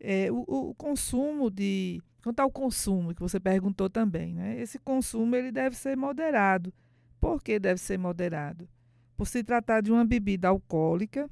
É, 0.00 0.32
o, 0.32 0.70
o 0.70 0.74
consumo 0.74 1.48
de 1.48 2.02
Quanto 2.26 2.40
ao 2.40 2.50
consumo, 2.50 3.14
que 3.14 3.20
você 3.20 3.38
perguntou 3.38 3.88
também, 3.88 4.34
né? 4.34 4.60
esse 4.60 4.80
consumo 4.80 5.36
ele 5.36 5.52
deve 5.52 5.76
ser 5.76 5.96
moderado. 5.96 6.74
Por 7.20 7.40
que 7.40 7.56
deve 7.56 7.80
ser 7.80 8.00
moderado? 8.00 8.68
Por 9.16 9.28
se 9.28 9.44
tratar 9.44 9.80
de 9.80 9.92
uma 9.92 10.04
bebida 10.04 10.48
alcoólica, 10.48 11.30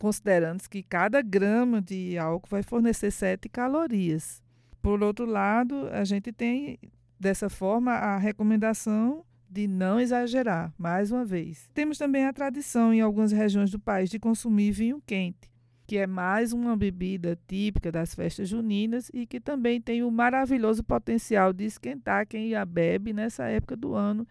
considerando 0.00 0.68
que 0.68 0.82
cada 0.82 1.22
grama 1.22 1.80
de 1.80 2.18
álcool 2.18 2.48
vai 2.50 2.64
fornecer 2.64 3.12
7 3.12 3.48
calorias. 3.48 4.42
Por 4.82 5.00
outro 5.00 5.26
lado, 5.26 5.86
a 5.92 6.02
gente 6.02 6.32
tem, 6.32 6.76
dessa 7.20 7.48
forma, 7.48 7.92
a 7.92 8.18
recomendação 8.18 9.24
de 9.52 9.66
não 9.68 10.00
exagerar, 10.00 10.72
mais 10.78 11.12
uma 11.12 11.24
vez. 11.24 11.68
Temos 11.74 11.98
também 11.98 12.24
a 12.24 12.32
tradição 12.32 12.94
em 12.94 13.02
algumas 13.02 13.32
regiões 13.32 13.70
do 13.70 13.78
país 13.78 14.08
de 14.08 14.18
consumir 14.18 14.72
vinho 14.72 15.02
quente 15.04 15.52
que 15.92 15.98
é 15.98 16.06
mais 16.06 16.54
uma 16.54 16.74
bebida 16.74 17.38
típica 17.46 17.92
das 17.92 18.14
festas 18.14 18.48
juninas 18.48 19.10
e 19.12 19.26
que 19.26 19.38
também 19.38 19.78
tem 19.78 20.02
o 20.02 20.10
maravilhoso 20.10 20.82
potencial 20.82 21.52
de 21.52 21.64
esquentar 21.64 22.26
quem 22.26 22.54
a 22.54 22.64
bebe 22.64 23.12
nessa 23.12 23.44
época 23.44 23.76
do 23.76 23.94
ano, 23.94 24.26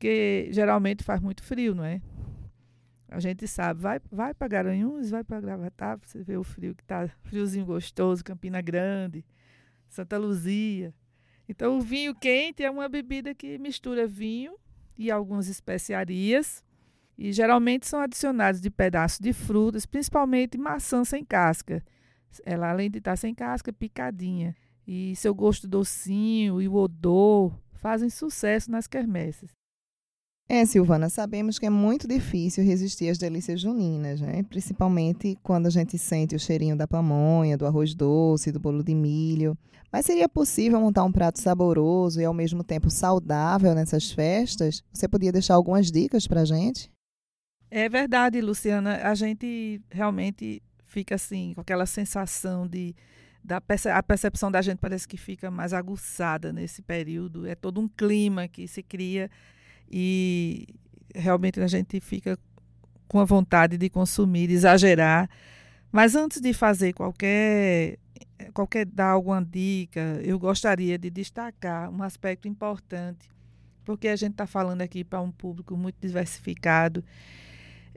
que 0.00 0.48
geralmente 0.50 1.04
faz 1.04 1.20
muito 1.20 1.44
frio, 1.44 1.76
não 1.76 1.84
é? 1.84 2.00
A 3.08 3.20
gente 3.20 3.46
sabe, 3.46 3.80
vai, 3.80 4.00
vai 4.10 4.34
para 4.34 4.48
Garanhuns, 4.48 5.10
vai 5.10 5.22
para 5.22 5.40
Gravatar, 5.40 5.96
você 6.02 6.24
vê 6.24 6.36
o 6.36 6.42
frio 6.42 6.74
que 6.74 6.82
está 6.82 7.06
friozinho 7.22 7.66
gostoso, 7.66 8.24
Campina 8.24 8.60
Grande, 8.60 9.24
Santa 9.88 10.18
Luzia. 10.18 10.94
Então, 11.50 11.78
o 11.78 11.80
vinho 11.80 12.14
quente 12.14 12.62
é 12.62 12.70
uma 12.70 12.88
bebida 12.88 13.34
que 13.34 13.58
mistura 13.58 14.06
vinho 14.06 14.54
e 14.96 15.10
algumas 15.10 15.48
especiarias 15.48 16.64
e 17.18 17.32
geralmente 17.32 17.88
são 17.88 17.98
adicionados 17.98 18.60
de 18.60 18.70
pedaços 18.70 19.18
de 19.18 19.32
frutas, 19.32 19.84
principalmente 19.84 20.56
maçã 20.56 21.04
sem 21.04 21.24
casca. 21.24 21.84
Ela, 22.46 22.70
além 22.70 22.88
de 22.88 22.98
estar 22.98 23.16
sem 23.16 23.34
casca, 23.34 23.72
picadinha. 23.72 24.54
E 24.86 25.16
seu 25.16 25.34
gosto 25.34 25.66
docinho 25.66 26.62
e 26.62 26.68
o 26.68 26.74
odor 26.74 27.52
fazem 27.72 28.08
sucesso 28.08 28.70
nas 28.70 28.86
quermesses. 28.86 29.50
É, 30.52 30.66
Silvana, 30.66 31.08
sabemos 31.08 31.60
que 31.60 31.66
é 31.66 31.70
muito 31.70 32.08
difícil 32.08 32.64
resistir 32.64 33.08
às 33.08 33.18
delícias 33.18 33.60
juninas, 33.60 34.20
né? 34.20 34.42
Principalmente 34.42 35.38
quando 35.44 35.68
a 35.68 35.70
gente 35.70 35.96
sente 35.96 36.34
o 36.34 36.40
cheirinho 36.40 36.76
da 36.76 36.88
pamonha, 36.88 37.56
do 37.56 37.64
arroz 37.64 37.94
doce, 37.94 38.50
do 38.50 38.58
bolo 38.58 38.82
de 38.82 38.92
milho. 38.92 39.56
Mas 39.92 40.06
seria 40.06 40.28
possível 40.28 40.80
montar 40.80 41.04
um 41.04 41.12
prato 41.12 41.38
saboroso 41.38 42.20
e 42.20 42.24
ao 42.24 42.34
mesmo 42.34 42.64
tempo 42.64 42.90
saudável 42.90 43.76
nessas 43.76 44.10
festas? 44.10 44.82
Você 44.92 45.06
podia 45.06 45.30
deixar 45.30 45.54
algumas 45.54 45.88
dicas 45.88 46.26
para 46.26 46.40
a 46.40 46.44
gente? 46.44 46.90
É 47.70 47.88
verdade, 47.88 48.40
Luciana. 48.40 48.96
A 49.04 49.14
gente 49.14 49.80
realmente 49.88 50.60
fica 50.84 51.14
assim, 51.14 51.52
com 51.54 51.60
aquela 51.60 51.86
sensação 51.86 52.66
de. 52.66 52.92
Da 53.42 53.60
perce 53.60 53.88
a 53.88 54.02
percepção 54.02 54.50
da 54.50 54.60
gente 54.60 54.78
parece 54.78 55.06
que 55.06 55.16
fica 55.16 55.48
mais 55.48 55.72
aguçada 55.72 56.52
nesse 56.52 56.82
período. 56.82 57.46
É 57.46 57.54
todo 57.54 57.80
um 57.80 57.86
clima 57.86 58.48
que 58.48 58.66
se 58.66 58.82
cria 58.82 59.30
e 59.90 60.66
realmente 61.14 61.60
a 61.60 61.66
gente 61.66 62.00
fica 62.00 62.38
com 63.08 63.18
a 63.18 63.24
vontade 63.24 63.76
de 63.76 63.90
consumir, 63.90 64.46
de 64.48 64.54
exagerar. 64.54 65.28
Mas 65.90 66.14
antes 66.14 66.40
de 66.40 66.52
fazer 66.52 66.92
qualquer 66.92 67.98
qualquer 68.54 68.86
dar 68.86 69.10
alguma 69.10 69.42
dica, 69.44 70.20
eu 70.22 70.38
gostaria 70.38 70.96
de 70.96 71.10
destacar 71.10 71.90
um 71.90 72.02
aspecto 72.02 72.48
importante, 72.48 73.28
porque 73.84 74.08
a 74.08 74.16
gente 74.16 74.32
está 74.32 74.46
falando 74.46 74.82
aqui 74.82 75.04
para 75.04 75.20
um 75.20 75.30
público 75.30 75.76
muito 75.76 75.96
diversificado 76.00 77.04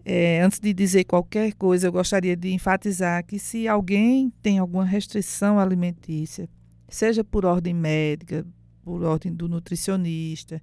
é, 0.06 0.42
antes 0.42 0.60
de 0.60 0.74
dizer 0.74 1.06
qualquer 1.06 1.54
coisa, 1.54 1.88
eu 1.88 1.92
gostaria 1.92 2.36
de 2.36 2.52
enfatizar 2.52 3.24
que 3.26 3.40
se 3.40 3.68
alguém 3.68 4.32
tem 4.42 4.60
alguma 4.60 4.84
restrição 4.84 5.58
alimentícia, 5.58 6.50
seja 6.90 7.24
por 7.24 7.46
ordem 7.46 7.74
médica, 7.74 8.46
por 8.84 9.02
ordem 9.04 9.34
do 9.34 9.48
nutricionista, 9.48 10.62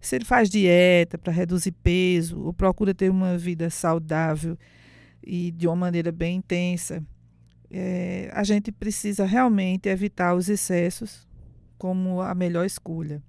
se 0.00 0.16
ele 0.16 0.24
faz 0.24 0.48
dieta 0.48 1.18
para 1.18 1.32
reduzir 1.32 1.72
peso 1.72 2.40
ou 2.40 2.52
procura 2.52 2.94
ter 2.94 3.10
uma 3.10 3.36
vida 3.36 3.68
saudável 3.70 4.56
e 5.22 5.50
de 5.50 5.66
uma 5.66 5.76
maneira 5.76 6.12
bem 6.12 6.36
intensa, 6.36 7.02
é, 7.70 8.30
a 8.32 8.44
gente 8.44 8.72
precisa 8.72 9.24
realmente 9.24 9.88
evitar 9.88 10.34
os 10.34 10.48
excessos 10.48 11.26
como 11.76 12.20
a 12.20 12.34
melhor 12.34 12.64
escolha. 12.64 13.22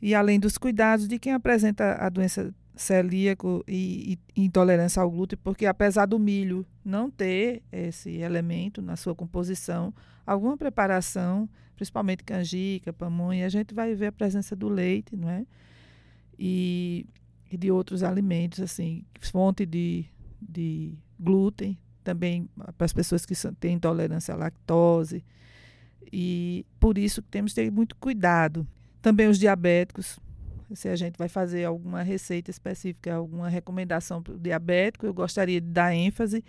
E 0.00 0.14
além 0.14 0.38
dos 0.38 0.58
cuidados 0.58 1.08
de 1.08 1.18
quem 1.18 1.32
apresenta 1.32 1.94
a 1.94 2.08
doença 2.08 2.54
celíaco 2.74 3.64
e, 3.66 4.18
e, 4.36 4.44
intolerância 4.44 5.00
ao 5.00 5.10
glúten, 5.10 5.38
porque 5.42 5.64
apesar 5.64 6.06
do 6.06 6.18
milho 6.18 6.66
não 6.84 7.10
ter 7.10 7.62
esse 7.72 8.10
elemento 8.18 8.82
na 8.82 8.96
sua 8.96 9.14
composição, 9.14 9.94
alguma 10.26 10.56
preparação, 10.56 11.48
principalmente 11.74 12.22
canjica, 12.22 12.92
pamonha, 12.92 13.46
a 13.46 13.48
gente 13.48 13.74
vai 13.74 13.94
ver 13.94 14.06
a 14.06 14.12
presença 14.12 14.54
do 14.54 14.68
leite, 14.68 15.16
não 15.16 15.30
é? 15.30 15.46
E, 16.38 17.06
e 17.50 17.56
de 17.56 17.70
outros 17.70 18.02
alimentos, 18.02 18.60
assim, 18.60 19.04
fonte 19.20 19.64
de, 19.64 20.04
de 20.40 20.92
glúten, 21.18 21.78
também 22.04 22.48
para 22.76 22.84
as 22.84 22.92
pessoas 22.92 23.26
que 23.26 23.34
têm 23.58 23.74
intolerância 23.74 24.34
à 24.34 24.36
lactose. 24.36 25.24
E 26.12 26.64
por 26.78 26.96
isso 26.98 27.20
temos 27.22 27.52
que 27.52 27.62
ter 27.62 27.70
muito 27.70 27.96
cuidado. 27.96 28.66
Também 29.02 29.28
os 29.28 29.38
diabéticos, 29.38 30.18
se 30.74 30.88
a 30.88 30.96
gente 30.96 31.16
vai 31.16 31.28
fazer 31.28 31.64
alguma 31.64 32.02
receita 32.02 32.50
específica, 32.50 33.14
alguma 33.14 33.48
recomendação 33.48 34.22
para 34.22 34.34
o 34.34 34.38
diabético, 34.38 35.06
eu 35.06 35.14
gostaria 35.14 35.60
de 35.60 35.68
dar 35.68 35.94
ênfase 35.94 36.44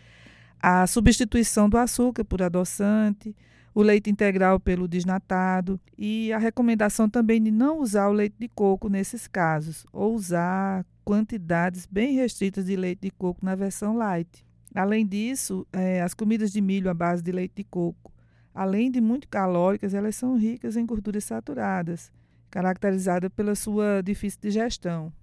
à 0.59 0.85
substituição 0.87 1.69
do 1.69 1.77
açúcar 1.77 2.23
por 2.25 2.41
adoçante, 2.41 3.35
o 3.77 3.83
leite 3.83 4.09
integral 4.09 4.59
pelo 4.59 4.87
desnatado 4.87 5.79
e 5.95 6.33
a 6.33 6.39
recomendação 6.39 7.07
também 7.07 7.39
de 7.39 7.51
não 7.51 7.79
usar 7.79 8.07
o 8.07 8.11
leite 8.11 8.35
de 8.39 8.47
coco 8.47 8.89
nesses 8.89 9.27
casos, 9.27 9.85
ou 9.93 10.15
usar 10.15 10.83
quantidades 11.05 11.85
bem 11.85 12.15
restritas 12.15 12.65
de 12.65 12.75
leite 12.75 13.01
de 13.01 13.11
coco 13.11 13.45
na 13.45 13.53
versão 13.53 13.95
light. 13.95 14.43
Além 14.73 15.05
disso, 15.05 15.63
é, 15.71 16.01
as 16.01 16.15
comidas 16.15 16.51
de 16.51 16.59
milho 16.59 16.89
à 16.89 16.93
base 16.95 17.21
de 17.21 17.31
leite 17.31 17.57
de 17.57 17.63
coco, 17.65 18.11
além 18.51 18.89
de 18.89 18.99
muito 18.99 19.27
calóricas, 19.27 19.93
elas 19.93 20.15
são 20.15 20.35
ricas 20.35 20.75
em 20.75 20.83
gorduras 20.83 21.25
saturadas 21.25 22.11
caracterizada 22.49 23.29
pela 23.29 23.53
sua 23.53 24.01
difícil 24.03 24.39
digestão. 24.41 25.13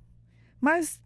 Mas 0.60 1.02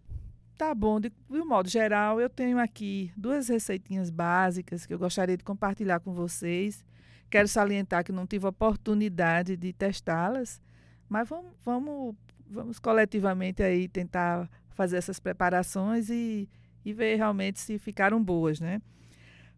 tá 0.59 0.75
bom, 0.75 1.01
de, 1.01 1.11
de 1.31 1.41
um 1.41 1.49
modo 1.49 1.71
geral, 1.71 2.21
eu 2.21 2.29
tenho 2.29 2.59
aqui 2.59 3.11
duas 3.17 3.49
receitinhas 3.49 4.11
básicas 4.11 4.85
que 4.85 4.93
eu 4.93 4.99
gostaria 4.99 5.39
de 5.39 5.45
compartilhar 5.45 6.01
com 6.01 6.13
vocês. 6.13 6.85
Quero 7.31 7.49
salientar 7.49 8.05
que 8.05 8.13
não 8.13 8.27
tive 8.27 8.47
oportunidade 8.47 9.57
de 9.57 9.73
testá-las, 9.73 10.61
mas 11.09 11.29
vamos, 11.29 11.53
vamos, 11.65 12.15
vamos 12.49 12.79
coletivamente 12.79 13.63
aí 13.63 13.89
tentar 13.89 14.49
fazer 14.71 14.97
essas 14.97 15.21
preparações 15.21 16.09
e, 16.09 16.49
e 16.85 16.93
ver 16.93 17.17
realmente 17.17 17.61
se 17.61 17.79
ficaram 17.79 18.23
boas, 18.23 18.61
né? 18.61 18.81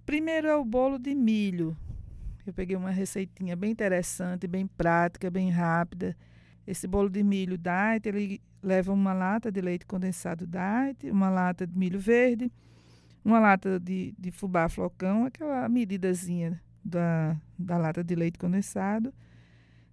Primeiro 0.05 0.49
é 0.49 0.57
o 0.57 0.65
bolo 0.65 0.99
de 0.99 1.15
milho. 1.15 1.77
Eu 2.47 2.53
peguei 2.53 2.77
uma 2.77 2.91
receitinha 2.91 3.55
bem 3.55 3.71
interessante, 3.71 4.47
bem 4.47 4.67
prática, 4.67 5.31
bem 5.31 5.51
rápida 5.51 6.17
esse 6.71 6.87
bolo 6.87 7.09
de 7.09 7.23
milho 7.23 7.59
diet, 7.59 8.07
ele 8.07 8.41
leva 8.63 8.93
uma 8.93 9.13
lata 9.13 9.51
de 9.51 9.61
leite 9.61 9.87
condensado 9.87 10.47
diet, 10.47 11.11
uma 11.11 11.29
lata 11.29 11.67
de 11.67 11.77
milho 11.77 11.99
verde, 11.99 12.53
uma 13.25 13.41
lata 13.41 13.81
de, 13.81 14.15
de 14.19 14.31
fubá 14.31 14.69
flocão, 14.69 15.25
aquela 15.25 15.69
medidazinha 15.69 16.61
da, 16.85 17.37
da 17.59 17.77
lata 17.77 18.03
de 18.03 18.15
leite 18.15 18.39
condensado, 18.39 19.13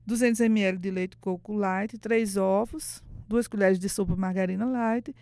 200 0.05 0.39
ml 0.41 0.77
de 0.77 0.91
leite 0.91 1.17
coco 1.17 1.53
light, 1.53 1.97
três 1.97 2.37
ovos, 2.37 3.03
duas 3.27 3.47
colheres 3.47 3.77
de 3.77 3.89
sopa 3.89 4.15
margarina 4.15 4.65
light, 4.65 5.13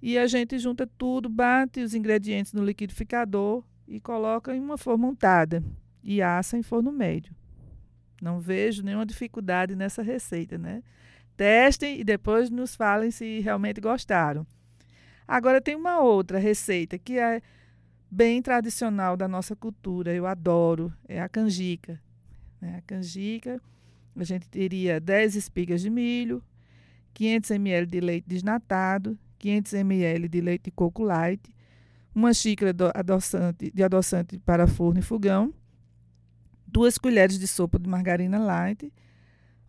e 0.00 0.16
a 0.16 0.26
gente 0.26 0.58
junta 0.58 0.86
tudo, 0.86 1.28
bate 1.28 1.80
os 1.80 1.94
ingredientes 1.94 2.52
no 2.52 2.64
liquidificador 2.64 3.64
e 3.86 3.98
coloca 3.98 4.54
em 4.54 4.60
uma 4.60 4.78
forma 4.78 5.08
untada 5.08 5.62
e 6.02 6.22
assa 6.22 6.56
em 6.56 6.62
forno 6.62 6.92
médio. 6.92 7.34
Não 8.20 8.40
vejo 8.40 8.82
nenhuma 8.82 9.06
dificuldade 9.06 9.74
nessa 9.74 10.02
receita, 10.02 10.58
né? 10.58 10.82
Testem 11.36 12.00
e 12.00 12.04
depois 12.04 12.50
nos 12.50 12.74
falem 12.74 13.10
se 13.10 13.40
realmente 13.40 13.80
gostaram. 13.80 14.46
Agora 15.26 15.60
tem 15.60 15.76
uma 15.76 16.00
outra 16.00 16.38
receita 16.38 16.98
que 16.98 17.18
é 17.18 17.40
bem 18.10 18.40
tradicional 18.42 19.16
da 19.16 19.28
nossa 19.28 19.54
cultura, 19.54 20.14
eu 20.14 20.26
adoro, 20.26 20.92
é 21.06 21.20
a 21.20 21.28
canjica. 21.28 22.00
Né? 22.60 22.76
A 22.78 22.82
canjica 22.82 23.60
a 24.16 24.24
gente 24.24 24.48
teria 24.48 25.00
10 25.00 25.36
espigas 25.36 25.80
de 25.80 25.90
milho, 25.90 26.42
500 27.14 27.50
ml 27.52 27.86
de 27.86 28.00
leite 28.00 28.24
desnatado, 28.26 29.18
500 29.38 29.72
ml 29.74 30.28
de 30.28 30.40
leite 30.40 30.64
de 30.64 30.70
coco 30.70 31.04
light, 31.04 31.40
uma 32.14 32.34
xícara 32.34 32.74
adoçante, 32.94 33.70
de 33.72 33.82
adoçante 33.82 34.38
para 34.38 34.66
forno 34.66 34.98
e 34.98 35.02
fogão, 35.02 35.54
duas 36.66 36.98
colheres 36.98 37.38
de 37.38 37.46
sopa 37.46 37.78
de 37.78 37.88
margarina 37.88 38.38
light, 38.38 38.92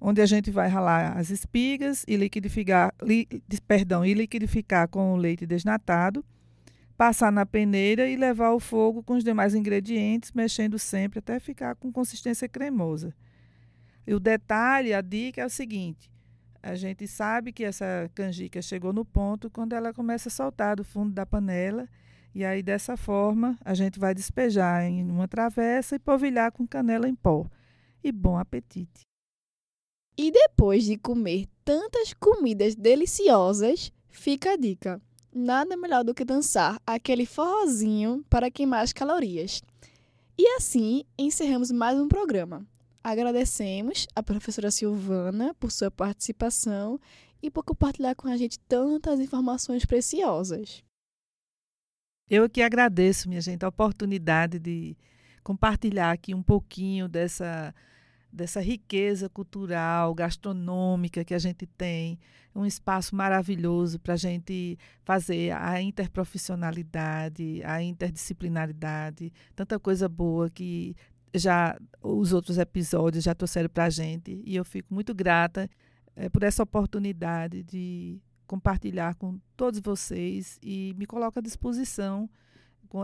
onde 0.01 0.21
a 0.21 0.25
gente 0.25 0.49
vai 0.49 0.67
ralar 0.67 1.17
as 1.17 1.29
espigas 1.29 2.03
e 2.07 2.15
liquidificar, 2.15 2.93
li, 3.03 3.27
perdão, 3.67 4.05
e 4.05 4.13
liquidificar 4.13 4.87
com 4.87 5.13
o 5.13 5.17
leite 5.17 5.45
desnatado, 5.45 6.25
passar 6.99 7.31
na 7.31 7.45
peneira 7.45 8.09
e 8.09 8.17
levar 8.17 8.47
ao 8.47 8.59
fogo 8.59 9.01
com 9.01 9.13
os 9.13 9.23
demais 9.23 9.55
ingredientes, 9.55 10.33
mexendo 10.33 10.77
sempre 10.77 11.19
até 11.19 11.39
ficar 11.39 11.73
com 11.75 11.93
consistência 11.93 12.49
cremosa. 12.49 13.15
E 14.05 14.13
o 14.13 14.19
detalhe, 14.19 14.93
a 14.93 14.99
dica 14.99 15.41
é 15.41 15.45
o 15.45 15.49
seguinte: 15.49 16.11
a 16.61 16.75
gente 16.75 17.07
sabe 17.07 17.53
que 17.53 17.63
essa 17.63 18.11
canjica 18.13 18.61
chegou 18.61 18.91
no 18.91 19.05
ponto 19.05 19.49
quando 19.49 19.71
ela 19.71 19.93
começa 19.93 20.27
a 20.27 20.31
soltar 20.31 20.75
do 20.75 20.83
fundo 20.83 21.13
da 21.13 21.25
panela. 21.25 21.87
E 22.35 22.43
aí, 22.43 22.61
dessa 22.61 22.97
forma, 22.97 23.57
a 23.63 23.73
gente 23.73 23.97
vai 23.97 24.13
despejar 24.13 24.83
em 24.83 25.09
uma 25.09 25.25
travessa 25.25 25.95
e 25.95 25.99
polvilhar 25.99 26.51
com 26.51 26.67
canela 26.67 27.07
em 27.07 27.15
pó. 27.15 27.49
E 28.03 28.11
bom 28.11 28.37
apetite! 28.37 29.07
E 30.17 30.31
depois 30.31 30.83
de 30.83 30.97
comer 30.97 31.47
tantas 31.63 32.13
comidas 32.13 32.75
deliciosas, 32.75 33.89
fica 34.09 34.51
a 34.51 34.57
dica: 34.57 35.01
nada 35.33 35.77
melhor 35.77 36.03
do 36.03 36.13
que 36.13 36.25
dançar 36.25 36.81
aquele 36.85 37.25
forrozinho 37.25 38.23
para 38.29 38.51
queimar 38.51 38.83
as 38.83 38.93
calorias. 38.93 39.61
E 40.37 40.47
assim 40.55 41.03
encerramos 41.17 41.71
mais 41.71 41.99
um 41.99 42.07
programa. 42.07 42.65
Agradecemos 43.03 44.07
a 44.15 44.21
professora 44.21 44.71
Silvana 44.71 45.53
por 45.55 45.71
sua 45.71 45.89
participação 45.89 46.99
e 47.41 47.49
por 47.49 47.63
compartilhar 47.63 48.15
com 48.15 48.27
a 48.27 48.37
gente 48.37 48.59
tantas 48.59 49.19
informações 49.19 49.85
preciosas. 49.85 50.83
Eu 52.29 52.49
que 52.49 52.61
agradeço, 52.61 53.27
minha 53.27 53.41
gente, 53.41 53.65
a 53.65 53.69
oportunidade 53.69 54.59
de 54.59 54.95
compartilhar 55.43 56.11
aqui 56.11 56.35
um 56.35 56.43
pouquinho 56.43 57.07
dessa 57.07 57.73
dessa 58.31 58.61
riqueza 58.61 59.29
cultural, 59.29 60.13
gastronômica 60.13 61.23
que 61.23 61.33
a 61.33 61.39
gente 61.39 61.65
tem, 61.65 62.19
um 62.55 62.65
espaço 62.65 63.15
maravilhoso 63.15 63.99
para 63.99 64.13
a 64.13 64.17
gente 64.17 64.77
fazer 65.03 65.51
a 65.51 65.81
interprofissionalidade, 65.81 67.61
a 67.63 67.81
interdisciplinaridade, 67.81 69.31
tanta 69.55 69.79
coisa 69.79 70.09
boa 70.09 70.49
que 70.49 70.95
já 71.33 71.77
os 72.01 72.33
outros 72.33 72.57
episódios 72.57 73.23
já 73.23 73.35
trouxeram 73.35 73.69
para 73.69 73.85
a 73.85 73.89
gente. 73.89 74.41
E 74.45 74.55
eu 74.55 74.65
fico 74.65 74.93
muito 74.93 75.13
grata 75.13 75.69
é, 76.15 76.27
por 76.29 76.43
essa 76.43 76.63
oportunidade 76.63 77.63
de 77.63 78.19
compartilhar 78.47 79.15
com 79.15 79.39
todos 79.55 79.79
vocês 79.79 80.57
e 80.61 80.95
me 80.97 81.05
coloco 81.05 81.37
à 81.37 81.41
disposição, 81.41 82.27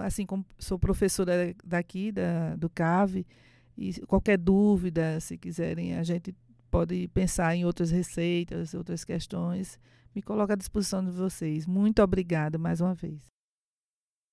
assim 0.03 0.25
como 0.25 0.43
sou 0.57 0.79
professora 0.79 1.55
daqui 1.63 2.11
da, 2.11 2.55
do 2.55 2.67
CAVE, 2.67 3.27
e 3.77 3.93
qualquer 4.05 4.37
dúvida, 4.37 5.19
se 5.19 5.37
quiserem, 5.37 5.95
a 5.95 6.03
gente 6.03 6.35
pode 6.69 7.07
pensar 7.09 7.55
em 7.55 7.65
outras 7.65 7.91
receitas, 7.91 8.73
outras 8.73 9.03
questões, 9.03 9.79
me 10.13 10.21
coloco 10.21 10.53
à 10.53 10.55
disposição 10.55 11.03
de 11.03 11.11
vocês. 11.11 11.65
Muito 11.65 12.01
obrigada 12.01 12.57
mais 12.57 12.81
uma 12.81 12.93
vez. 12.93 13.21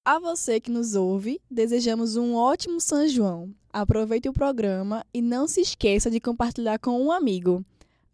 A 0.04 0.18
você 0.18 0.60
que 0.60 0.70
nos 0.70 0.94
ouve, 0.94 1.40
desejamos 1.48 2.16
um 2.16 2.34
ótimo 2.34 2.80
São 2.80 3.06
João. 3.06 3.54
Aproveite 3.72 4.28
o 4.28 4.32
programa 4.32 5.04
e 5.14 5.22
não 5.22 5.46
se 5.46 5.60
esqueça 5.60 6.10
de 6.10 6.20
compartilhar 6.20 6.78
com 6.78 7.00
um 7.00 7.12
amigo. 7.12 7.64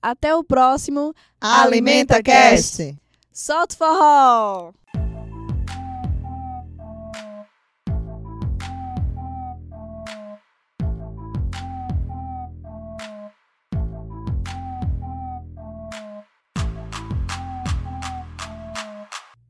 Até 0.00 0.34
o 0.34 0.44
próximo 0.44 1.14
Alimenta 1.40 2.22
Cast. 2.22 2.94
Solta 3.32 3.74
o 3.74 3.78
forró! 3.78 4.77